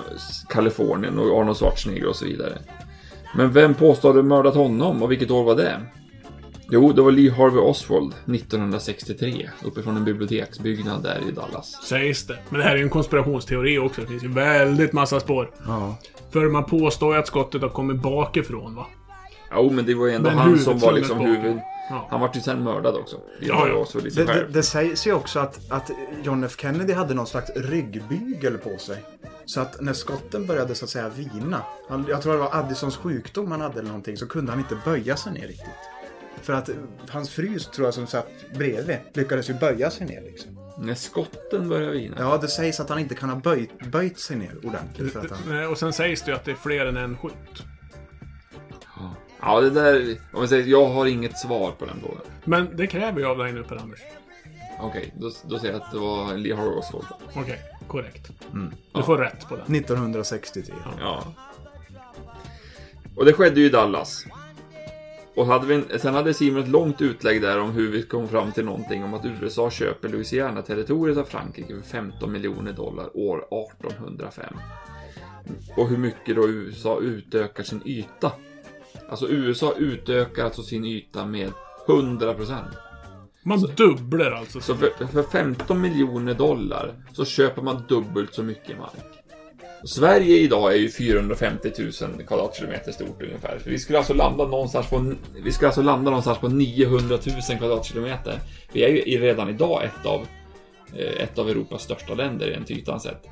Kalifornien 0.50 1.20
och 1.20 1.40
Arnold 1.40 1.58
Schwarzenegger 1.58 2.08
och 2.08 2.16
så 2.16 2.26
vidare. 2.26 2.58
Men 3.36 3.52
vem 3.52 3.74
påstår 3.74 4.10
hade 4.10 4.24
mördat 4.24 4.56
honom 4.56 5.04
och 5.04 5.12
vilket 5.12 5.32
år 5.32 5.44
var 5.44 5.56
det? 5.56 5.82
Jo, 6.74 6.92
det 6.92 7.02
var 7.02 7.12
Lee 7.12 7.32
Harvey 7.32 7.60
Oswald 7.60 8.14
1963 8.14 9.50
uppifrån 9.64 9.98
en 9.98 10.06
biblioteksbyggnad 10.06 11.04
där 11.04 11.20
i 11.30 11.32
Dallas. 11.32 11.80
Sägs 11.84 12.28
det. 12.28 12.38
Men 12.50 12.60
det 12.60 12.66
här 12.66 12.72
är 12.72 12.78
ju 12.78 12.84
en 12.84 12.90
konspirationsteori 12.90 13.78
också. 13.78 14.02
Det 14.02 14.08
finns 14.08 14.24
ju 14.24 14.28
väldigt 14.28 14.94
massa 14.94 15.20
spår. 15.20 15.52
Ja. 15.66 15.98
För 16.32 16.50
man 16.50 16.66
påstår 16.66 17.14
ju 17.14 17.20
att 17.20 17.28
skottet 17.28 17.62
har 17.62 17.70
kommit 17.70 18.02
bakifrån 18.02 18.76
va. 18.76 18.88
Jo, 19.56 19.70
men 19.70 19.86
det 19.86 19.94
var 19.94 20.08
ju 20.08 20.14
ändå 20.14 20.30
Men 20.30 20.38
han 20.38 20.60
som 20.60 20.80
var 20.80 20.92
liksom 20.92 21.20
huvud... 21.20 21.60
Ja. 21.90 22.08
Han 22.10 22.22
var 22.22 22.32
ju 22.34 22.42
sen 22.42 22.64
mördad 22.64 22.96
också. 22.96 23.18
Lee 23.40 23.50
Ja, 23.50 23.68
ja. 23.68 23.86
Sig 23.86 24.02
Det, 24.02 24.24
det, 24.24 24.48
det 24.50 24.64
sägs 24.64 25.08
ju 25.08 25.14
också 25.14 25.40
att, 25.40 25.72
att 25.72 25.92
John 26.24 26.44
F 26.44 26.56
Kennedy 26.58 26.94
hade 26.94 27.14
någon 27.14 27.28
slags 27.28 27.52
ryggbygel 27.56 28.58
på 28.58 28.78
sig. 28.78 29.04
Så 29.46 29.62
att 29.62 29.82
när 29.82 29.94
skotten 29.94 30.46
började 30.48 30.76
så 30.76 30.86
att 30.86 30.92
säga 30.92 31.10
vina. 31.10 31.64
Han, 31.90 32.06
jag 32.10 32.22
tror 32.22 32.34
det 32.34 32.40
var 32.40 32.56
Addisons 32.56 32.98
sjukdom 32.98 33.52
han 33.52 33.62
hade 33.62 33.80
eller 33.80 33.88
någonting. 33.88 34.18
Så 34.18 34.28
kunde 34.28 34.52
han 34.52 34.60
inte 34.60 34.78
böja 34.86 35.16
sig 35.16 35.34
ner 35.34 35.48
riktigt. 35.48 35.68
För 36.42 36.54
att 36.54 36.70
hans 37.10 37.30
fru 37.30 37.60
tror 37.60 37.88
jag 37.88 37.94
som 37.94 38.08
satt 38.08 38.28
bredvid 38.54 38.98
lyckades 39.14 39.50
ju 39.50 39.54
böja 39.54 39.90
sig 39.90 40.08
ner 40.08 40.22
liksom. 40.22 40.58
När 40.78 40.96
skotten 40.96 41.70
började 41.70 41.94
vina. 41.94 42.16
Ja, 42.20 42.38
det 42.38 42.48
sägs 42.48 42.80
att 42.80 42.90
han 42.90 43.00
inte 43.00 43.16
kan 43.16 43.30
ha 43.30 43.36
böjt, 43.36 43.92
böjt 43.92 44.20
sig 44.20 44.38
ner 44.38 44.58
ordentligt. 44.64 45.14
För 45.14 45.20
att 45.20 45.32
han... 45.32 45.66
Och 45.66 45.78
sen 45.78 45.94
sägs 45.94 46.22
det 46.22 46.32
ju 46.32 46.36
att 46.36 46.46
det 46.46 46.52
är 46.52 46.56
fler 46.56 46.86
än 46.86 46.98
en 46.98 47.18
skytt. 47.18 47.64
Ja, 49.42 49.62
det 49.62 49.70
där... 49.70 50.18
Om 50.34 50.40
man 50.40 50.48
säger, 50.48 50.66
jag 50.68 50.86
har 50.86 51.06
inget 51.06 51.38
svar 51.38 51.72
på 51.72 51.86
den 51.86 52.00
frågan. 52.02 52.22
Men 52.46 52.78
det 52.78 52.88
kräver 52.88 53.22
jag 53.22 53.32
av 53.32 53.38
dig 53.38 53.54
nu 53.54 53.64
Per-Anders. 53.64 54.00
Okej, 54.80 55.14
då, 55.18 55.32
då 55.50 55.60
säger 55.60 55.74
jag 55.74 55.82
att 55.82 55.92
det 55.92 55.98
var 56.00 56.38
Lee 56.38 56.56
Harvey 56.56 56.74
Oswald. 56.74 57.06
Okej, 57.36 57.60
korrekt. 57.88 58.32
Mm. 58.54 58.74
Du 58.94 59.04
får 59.04 59.18
rätt 59.18 59.48
på 59.50 59.56
den. 59.56 59.76
1963. 59.76 60.74
Ja. 61.00 61.24
Och 63.16 63.26
det 63.26 63.34
skedde 63.34 63.60
ju 63.60 63.66
i 63.66 63.70
Dallas. 63.70 64.26
Och 65.36 65.46
hade 65.46 65.68
vi, 65.68 65.74
en- 65.76 66.00
sen 66.00 66.14
hade 66.14 66.34
Simon 66.34 66.62
ett 66.64 66.68
långt 66.70 67.02
utlägg 67.02 67.42
där 67.42 67.60
om 67.60 67.72
hur 67.72 67.92
vi 67.92 68.04
kom 68.04 68.28
fram 68.28 68.52
till 68.52 68.66
någonting 68.66 69.04
om 69.04 69.14
att 69.14 69.26
USA 69.26 69.70
köper 69.72 70.10
Louisiana-territoriet 70.10 71.18
av 71.18 71.24
Frankrike 71.24 71.74
för 71.76 71.82
15 71.82 72.32
miljoner 72.32 72.74
dollar 72.74 73.18
år 73.18 73.38
1805. 73.38 74.54
Och 75.78 75.90
hur 75.90 75.98
mycket 75.98 76.36
då 76.36 76.48
USA 76.50 77.00
utökar 77.00 77.64
sin 77.64 77.82
yta. 77.86 78.32
Alltså 79.12 79.30
USA 79.30 79.74
utökar 79.78 80.46
alltså 80.46 80.64
sin 80.64 80.86
yta 80.86 81.26
med 81.26 81.52
100 81.88 82.34
procent. 82.34 82.68
Man 83.44 83.62
dubblar 83.62 84.32
alltså. 84.32 84.62
Så 84.62 84.76
för, 84.76 85.08
för 85.08 85.24
15 85.24 85.82
miljoner 85.82 86.34
dollar 86.34 86.94
så 87.14 87.26
köper 87.26 87.62
man 87.62 87.84
dubbelt 87.90 88.34
så 88.34 88.44
mycket 88.44 88.78
mark. 88.78 89.24
Och 89.82 89.90
Sverige 89.90 90.38
idag 90.38 90.74
är 90.74 90.78
ju 90.78 90.90
450 90.90 91.72
000 91.80 91.92
kvadratkilometer 92.28 92.92
stort 92.92 93.22
ungefär. 93.22 93.60
Vi 93.66 93.80
skulle 93.80 93.98
alltså 93.98 94.14
landa 94.14 94.48
någonstans 94.48 94.90
på, 94.90 95.14
vi 95.44 95.52
skulle 95.52 95.68
alltså 95.68 95.82
landa 95.82 96.12
någonstans 96.12 96.38
på 96.38 96.48
900 96.48 97.18
000 97.50 97.58
kvadratkilometer. 97.58 98.40
Vi 98.74 98.84
är 98.84 99.08
ju 99.08 99.22
redan 99.22 99.50
idag 99.50 99.84
ett 99.84 100.06
av, 100.06 100.28
eh, 100.96 101.24
ett 101.24 101.40
av 101.40 101.50
Europas 101.50 101.84
största 101.84 102.14
länder 102.14 102.48
rent 102.48 102.72
ytan 102.72 103.00
sett. 103.00 103.24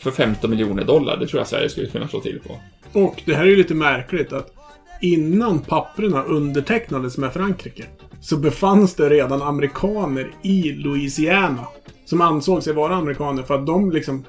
För 0.00 0.10
15 0.10 0.50
miljoner 0.50 0.84
dollar, 0.84 1.16
det 1.16 1.26
tror 1.26 1.40
jag 1.40 1.48
Sverige 1.48 1.68
skulle 1.68 1.86
kunna 1.86 2.08
slå 2.08 2.20
till 2.20 2.40
på. 2.46 2.56
Och 2.92 3.22
det 3.24 3.34
här 3.34 3.42
är 3.42 3.48
ju 3.48 3.56
lite 3.56 3.74
märkligt 3.74 4.32
att 4.32 4.52
innan 5.00 5.58
papperna 5.58 6.22
undertecknades 6.22 7.18
med 7.18 7.32
Frankrike 7.32 7.84
så 8.20 8.36
befanns 8.36 8.94
det 8.94 9.08
redan 9.08 9.42
amerikaner 9.42 10.30
i 10.42 10.72
Louisiana 10.72 11.66
som 12.04 12.20
ansåg 12.20 12.62
sig 12.62 12.72
vara 12.72 12.94
amerikaner 12.94 13.42
för 13.42 13.54
att 13.54 13.66
de 13.66 13.90
liksom 13.90 14.24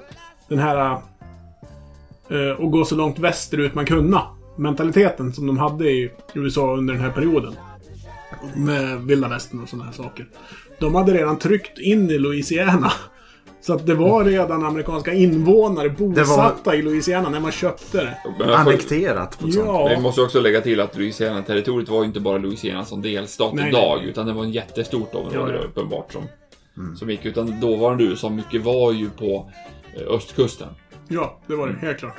den 0.48 0.58
här 0.58 0.98
eh, 2.30 2.50
och 2.58 2.70
gå 2.70 2.84
så 2.84 2.94
långt 2.94 3.18
västerut 3.18 3.74
man 3.74 3.86
kunna 3.86 4.22
mentaliteten 4.56 5.32
som 5.32 5.46
de 5.46 5.58
hade 5.58 5.90
i 5.90 6.10
USA 6.34 6.76
under 6.76 6.94
den 6.94 7.02
här 7.02 7.10
perioden 7.10 7.54
med 8.56 9.00
vilda 9.00 9.28
västern 9.28 9.60
och 9.62 9.68
sådana 9.68 9.84
här 9.84 9.92
saker. 9.92 10.26
De 10.78 10.94
hade 10.94 11.14
redan 11.14 11.38
tryckt 11.38 11.78
in 11.78 12.10
i 12.10 12.18
Louisiana. 12.18 12.92
Så 13.66 13.72
att 13.72 13.86
det 13.86 13.94
var 13.94 14.24
redan 14.24 14.64
amerikanska 14.64 15.12
invånare 15.12 15.90
bosatta 15.90 16.74
i 16.76 16.82
Louisiana 16.82 17.28
när 17.28 17.40
man 17.40 17.52
köpte 17.52 18.16
det. 18.38 18.54
Annekterat 18.54 19.38
på 19.38 19.46
ett 19.46 19.54
sånt. 19.54 19.66
Ja. 19.66 19.88
Vi 19.88 20.00
måste 20.00 20.20
också 20.20 20.40
lägga 20.40 20.60
till 20.60 20.80
att 20.80 20.96
Louisiana-territoriet 20.96 21.88
var 21.88 21.98
ju 21.98 22.04
inte 22.04 22.20
bara 22.20 22.38
Louisiana 22.38 22.84
som 22.84 23.02
delstat 23.02 23.54
Nej, 23.54 23.68
idag, 23.68 23.98
nej. 23.98 24.08
utan 24.08 24.26
det 24.26 24.32
var 24.32 24.44
en 24.44 24.52
jättestort 24.52 25.14
område 25.14 25.38
Ja, 25.38 25.52
ja. 25.52 25.58
uppenbart 25.58 26.12
som... 26.12 26.22
som 26.96 27.10
gick. 27.10 27.24
Utan 27.24 27.60
dåvarande 27.60 28.04
USA 28.04 28.28
mycket 28.28 28.64
var 28.64 28.92
ju 28.92 29.10
på 29.10 29.50
eh, 29.96 30.14
östkusten. 30.14 30.68
Ja, 31.08 31.38
det 31.46 31.54
var 31.54 31.68
det 31.68 31.86
helt 31.86 31.98
klart. 31.98 32.16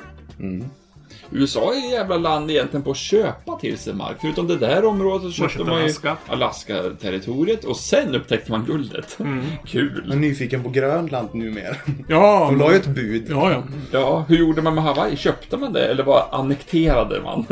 USA 1.30 1.74
är 1.74 1.78
ett 1.78 1.92
jävla 1.92 2.16
land 2.16 2.50
egentligen 2.50 2.82
på 2.84 2.90
att 2.90 2.96
köpa 2.96 3.58
till 3.58 3.78
sig 3.78 3.94
mark. 3.94 4.16
Förutom 4.20 4.46
det 4.46 4.56
där 4.56 4.84
området 4.84 5.22
så 5.22 5.30
köpte 5.32 5.52
köpte 5.54 5.70
man 5.70 5.78
ju 5.78 5.84
Alaska. 5.84 6.16
Alaska-territoriet 6.26 7.64
och 7.64 7.76
sen 7.76 8.14
upptäckte 8.14 8.50
man 8.50 8.64
guldet. 8.64 9.18
Kul! 9.66 10.02
Jag 10.06 10.14
är 10.14 10.18
nyfiken 10.20 10.62
på 10.62 10.68
Grönland 10.68 11.28
numera. 11.34 11.76
Ja, 12.08 12.46
De 12.50 12.58
la 12.58 12.70
ju 12.70 12.76
ett 12.76 12.86
bud. 12.86 13.26
Ja, 13.30 13.50
ja. 13.52 13.62
Ja, 13.90 14.24
hur 14.28 14.36
gjorde 14.36 14.62
man 14.62 14.74
med 14.74 14.84
Hawaii? 14.84 15.16
Köpte 15.16 15.56
man 15.56 15.72
det 15.72 15.86
eller 15.86 16.04
bara 16.04 16.22
annekterade 16.22 17.20
man? 17.22 17.46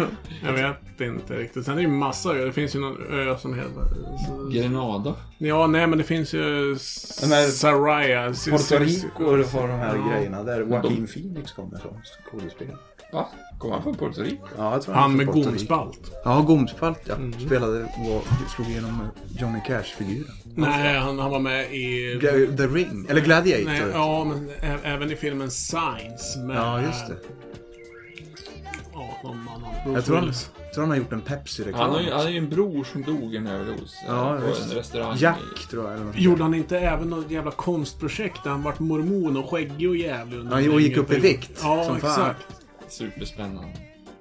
Jag 0.47 0.53
vet 0.53 1.01
inte 1.01 1.35
riktigt. 1.35 1.65
Sen 1.65 1.73
är 1.73 1.77
det 1.77 1.83
ju 1.83 1.89
massa 1.89 2.29
öar. 2.31 2.47
Det 2.47 2.53
finns 2.53 2.75
ju 2.75 2.79
någon 2.81 2.97
ö 3.13 3.37
som 3.39 3.55
heter... 3.55 3.73
Grenada? 4.53 5.15
Ja, 5.39 5.67
nej 5.67 5.87
men 5.87 5.99
det 5.99 6.05
finns 6.05 6.35
ju... 6.35 6.41
Här- 6.71 7.51
Saraya. 7.51 8.33
Puerto 8.45 8.79
Rico 8.79 9.25
och 9.25 9.39
de 9.69 9.69
här 9.79 9.99
grejerna 10.11 10.43
där 10.43 10.61
Joaquin 10.61 11.07
Phoenix 11.07 11.53
kommer 11.53 11.79
från. 11.79 11.97
Skådespel. 12.31 12.67
Va? 13.15 13.29
Kom 13.59 13.73
han 13.73 13.83
från 13.83 13.95
Puerto 13.95 14.23
Rico? 14.23 14.47
Ja, 14.59 14.73
jag 14.73 14.83
tror 14.83 14.95
är 14.95 14.99
Han 14.99 15.17
med 15.17 15.27
gomspalt. 15.27 16.13
Ja, 16.25 16.41
Gomspalt 16.41 17.01
ja. 17.05 17.15
Spelade 17.47 17.83
och 17.85 18.25
slog 18.57 18.69
igenom 18.69 19.09
Johnny 19.39 19.61
Cash-figuren. 19.67 20.31
Nej, 20.55 20.99
han, 20.99 21.19
han 21.19 21.31
var 21.31 21.39
med 21.39 21.75
i... 21.75 22.19
The 22.57 22.67
Ring. 22.67 23.07
Eller 23.09 23.21
Gladiator. 23.21 23.65
Nej, 23.65 23.83
ja, 23.93 24.25
men 24.25 24.51
även 24.83 25.11
i 25.11 25.17
filmen 25.17 25.51
Signs. 25.51 26.37
Med, 26.37 26.57
Ja, 26.57 26.83
just 26.83 27.07
det. 27.07 27.17
Ja, 28.93 29.19
någon 29.25 29.49
annan. 29.57 29.95
Jag 29.95 30.05
tror 30.05 30.17
han, 30.17 30.33
tror 30.75 30.83
han 30.83 30.91
har 30.91 30.97
gjort 30.97 31.13
en 31.13 31.21
Pepsi-reklam. 31.21 31.81
Han 31.81 31.91
har, 31.91 32.01
ju, 32.01 32.13
han 32.13 32.27
en 32.27 32.49
bror 32.49 32.85
som 32.85 33.03
dog 33.03 33.35
i 33.35 33.37
en 33.37 33.47
överdos. 33.47 33.95
Ja, 34.09 34.39
på 34.41 34.47
en 34.47 34.77
restaurang. 34.77 35.17
Jack, 35.17 35.69
tror 35.71 35.85
jag. 35.85 35.95
Eller 35.95 36.05
något. 36.05 36.19
Gjorde 36.19 36.43
han 36.43 36.55
inte 36.55 36.79
även 36.79 37.11
något 37.11 37.31
jävla 37.31 37.51
konstprojekt 37.51 38.45
där 38.45 38.51
han 38.51 38.63
vart 38.63 38.79
mormon 38.79 39.37
och 39.37 39.51
skäggig 39.51 39.89
och 39.89 39.97
jävlig 39.97 40.39
under 40.39 40.61
Ja, 40.61 40.73
och 40.73 40.81
gick 40.81 40.97
upp 40.97 41.13
i 41.13 41.19
vikt, 41.19 41.61
Ja, 41.63 41.85
som 41.85 42.01
fan. 42.01 42.35
Superspännande. 42.89 43.69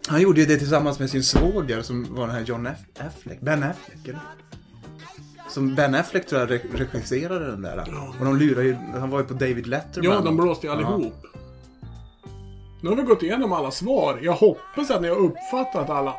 Han 0.08 0.22
gjorde 0.22 0.40
ju 0.40 0.46
det 0.46 0.58
tillsammans 0.58 1.00
med 1.00 1.10
sin 1.10 1.24
svåger 1.24 1.82
som 1.82 2.16
var 2.16 2.28
den 2.28 2.36
här 2.36 2.44
John 2.44 2.68
F. 2.68 2.78
Affleck. 3.00 3.42
Ben 3.42 3.64
Affleck, 3.64 4.08
eller? 4.08 4.20
Som 5.50 5.76
Ben 5.76 5.96
Affleck 5.96 6.28
tror 6.28 6.42
jag 6.42 6.50
re- 6.52 6.78
regisserade 6.78 7.52
den 7.52 7.62
där. 7.62 7.80
Och 8.20 8.26
de 8.26 8.38
lurade 8.38 8.66
ju, 8.66 8.74
han 8.74 9.10
var 9.10 9.20
ju 9.20 9.26
på 9.26 9.34
David 9.34 9.68
Letterman. 9.68 10.12
Ja, 10.12 10.22
de 10.22 10.38
blåste 10.38 10.68
ju 10.68 10.74
allihop. 10.74 11.14
Nu 12.82 12.90
har 12.90 12.96
vi 12.96 13.04
gått 13.04 13.24
igenom 13.24 13.54
alla 13.54 13.72
svar. 13.72 14.20
Jag 14.22 14.34
hoppas 14.34 14.92
att 14.92 15.02
ni 15.02 15.08
har 15.08 15.16
uppfattat 15.16 15.90
alla. 15.90 16.16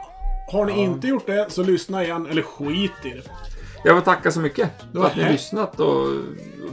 Har 0.52 0.64
ni 0.66 0.82
inte 0.82 1.08
gjort 1.08 1.26
det, 1.26 1.46
så 1.50 1.62
lyssna 1.62 2.04
igen, 2.04 2.26
eller 2.26 2.42
skit 2.42 2.92
i 3.04 3.08
det. 3.10 3.22
Jag 3.84 3.94
vill 3.94 4.04
tacka 4.04 4.30
så 4.30 4.40
mycket 4.40 4.70
för 4.92 5.04
att 5.06 5.16
ni 5.16 5.32
lyssnat 5.32 5.80
och 5.80 6.06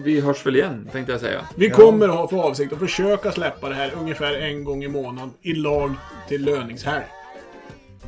vi 0.04 0.22
hörs 0.22 0.46
väl 0.46 0.56
igen, 0.56 0.90
tänkte 0.92 1.12
jag 1.12 1.22
säga. 1.22 1.42
Vi 1.56 1.70
kommer 1.70 2.10
att 2.10 2.16
ha 2.16 2.28
för 2.28 2.38
avsikt 2.38 2.74
att 2.74 2.80
försöka 2.80 3.32
släppa 3.32 3.70
det 3.70 3.76
här 3.76 3.94
ungefär 4.00 4.34
en 4.34 4.64
gång 4.64 4.84
i 4.84 4.88
månaden 4.88 5.34
i 5.42 5.54
lag 5.54 5.94
till 6.28 6.46
löningshelg. 6.46 7.06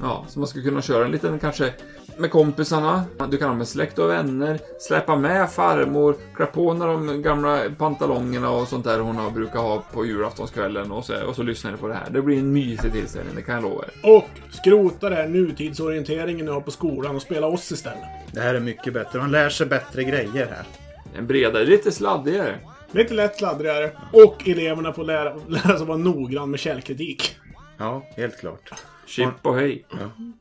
Ja, 0.02 0.26
så 0.28 0.40
man 0.40 0.48
skulle 0.48 0.64
kunna 0.64 0.82
köra 0.82 1.06
en 1.06 1.12
liten 1.12 1.40
kanske 1.40 1.74
med 2.18 2.32
kompisarna. 2.32 3.06
Du 3.30 3.38
kan 3.38 3.50
ha 3.50 3.56
med 3.56 3.68
släkt 3.68 4.00
och 4.00 4.10
vänner. 4.10 4.60
Släppa 4.80 5.16
med 5.16 5.52
farmor. 5.52 6.16
Klä 6.36 6.46
på 6.46 6.74
när 6.74 6.88
de 6.88 7.22
gamla 7.22 7.60
pantalongerna 7.78 8.50
och 8.50 8.68
sånt 8.68 8.86
där 8.86 9.00
hon 9.00 9.16
har, 9.16 9.32
brukar 9.32 9.60
ha 9.60 9.84
på 9.94 10.06
julaftonskvällen. 10.06 10.92
Och 10.92 11.06
så, 11.06 11.24
och 11.26 11.36
så 11.36 11.44
lyssnar 11.44 11.72
ni 11.72 11.78
på 11.78 11.88
det 11.88 11.94
här. 11.94 12.10
Det 12.10 12.22
blir 12.22 12.40
en 12.40 12.54
mysig 12.54 12.92
tillställning, 12.92 13.36
det 13.36 13.42
kan 13.42 13.56
jag 13.56 13.64
lova 13.64 13.84
er. 13.84 14.16
Och 14.18 14.30
skrota 14.52 15.10
den 15.10 15.18
här 15.18 15.28
nutidsorienteringen 15.28 16.46
ni 16.46 16.52
har 16.52 16.62
på 16.62 16.72
skolan 16.72 17.16
och 17.16 17.22
spela 17.22 17.48
oss 17.48 17.72
istället. 17.72 18.04
Det 18.32 18.40
här 18.40 18.56
är 18.56 18.60
mycket 18.60 18.94
bättre. 18.94 19.20
Man 19.20 19.32
lär 19.32 19.50
sig 19.50 19.68
bättre 19.68 20.04
grejer 20.04 20.48
här. 20.48 20.83
En 21.18 21.28
bredare, 21.28 21.66
lite 21.66 21.92
sladdigare. 21.92 22.60
Lite 22.92 23.14
lätt 23.14 23.38
sladdrigare. 23.38 23.92
Och 24.12 24.48
eleverna 24.50 24.94
får 24.94 25.04
lära, 25.04 25.36
lära 25.48 25.78
sig 25.78 25.88
vara 25.88 25.98
noggrann 25.98 26.52
med 26.52 26.60
källkritik. 26.60 27.36
Ja, 27.78 28.06
helt 28.16 28.40
klart. 28.40 28.72
Chip 29.06 29.28
och 29.42 29.56
hej. 29.56 29.86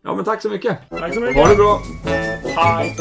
Ja. 0.02 0.14
men 0.14 0.24
tack 0.24 0.42
så 0.42 0.48
mycket. 0.50 0.78
Tack 0.90 1.14
så 1.14 1.20
mycket. 1.20 1.36
Ha 1.36 1.48
det 1.48 1.56
bra. 1.56 1.80
Hej. 2.56 2.96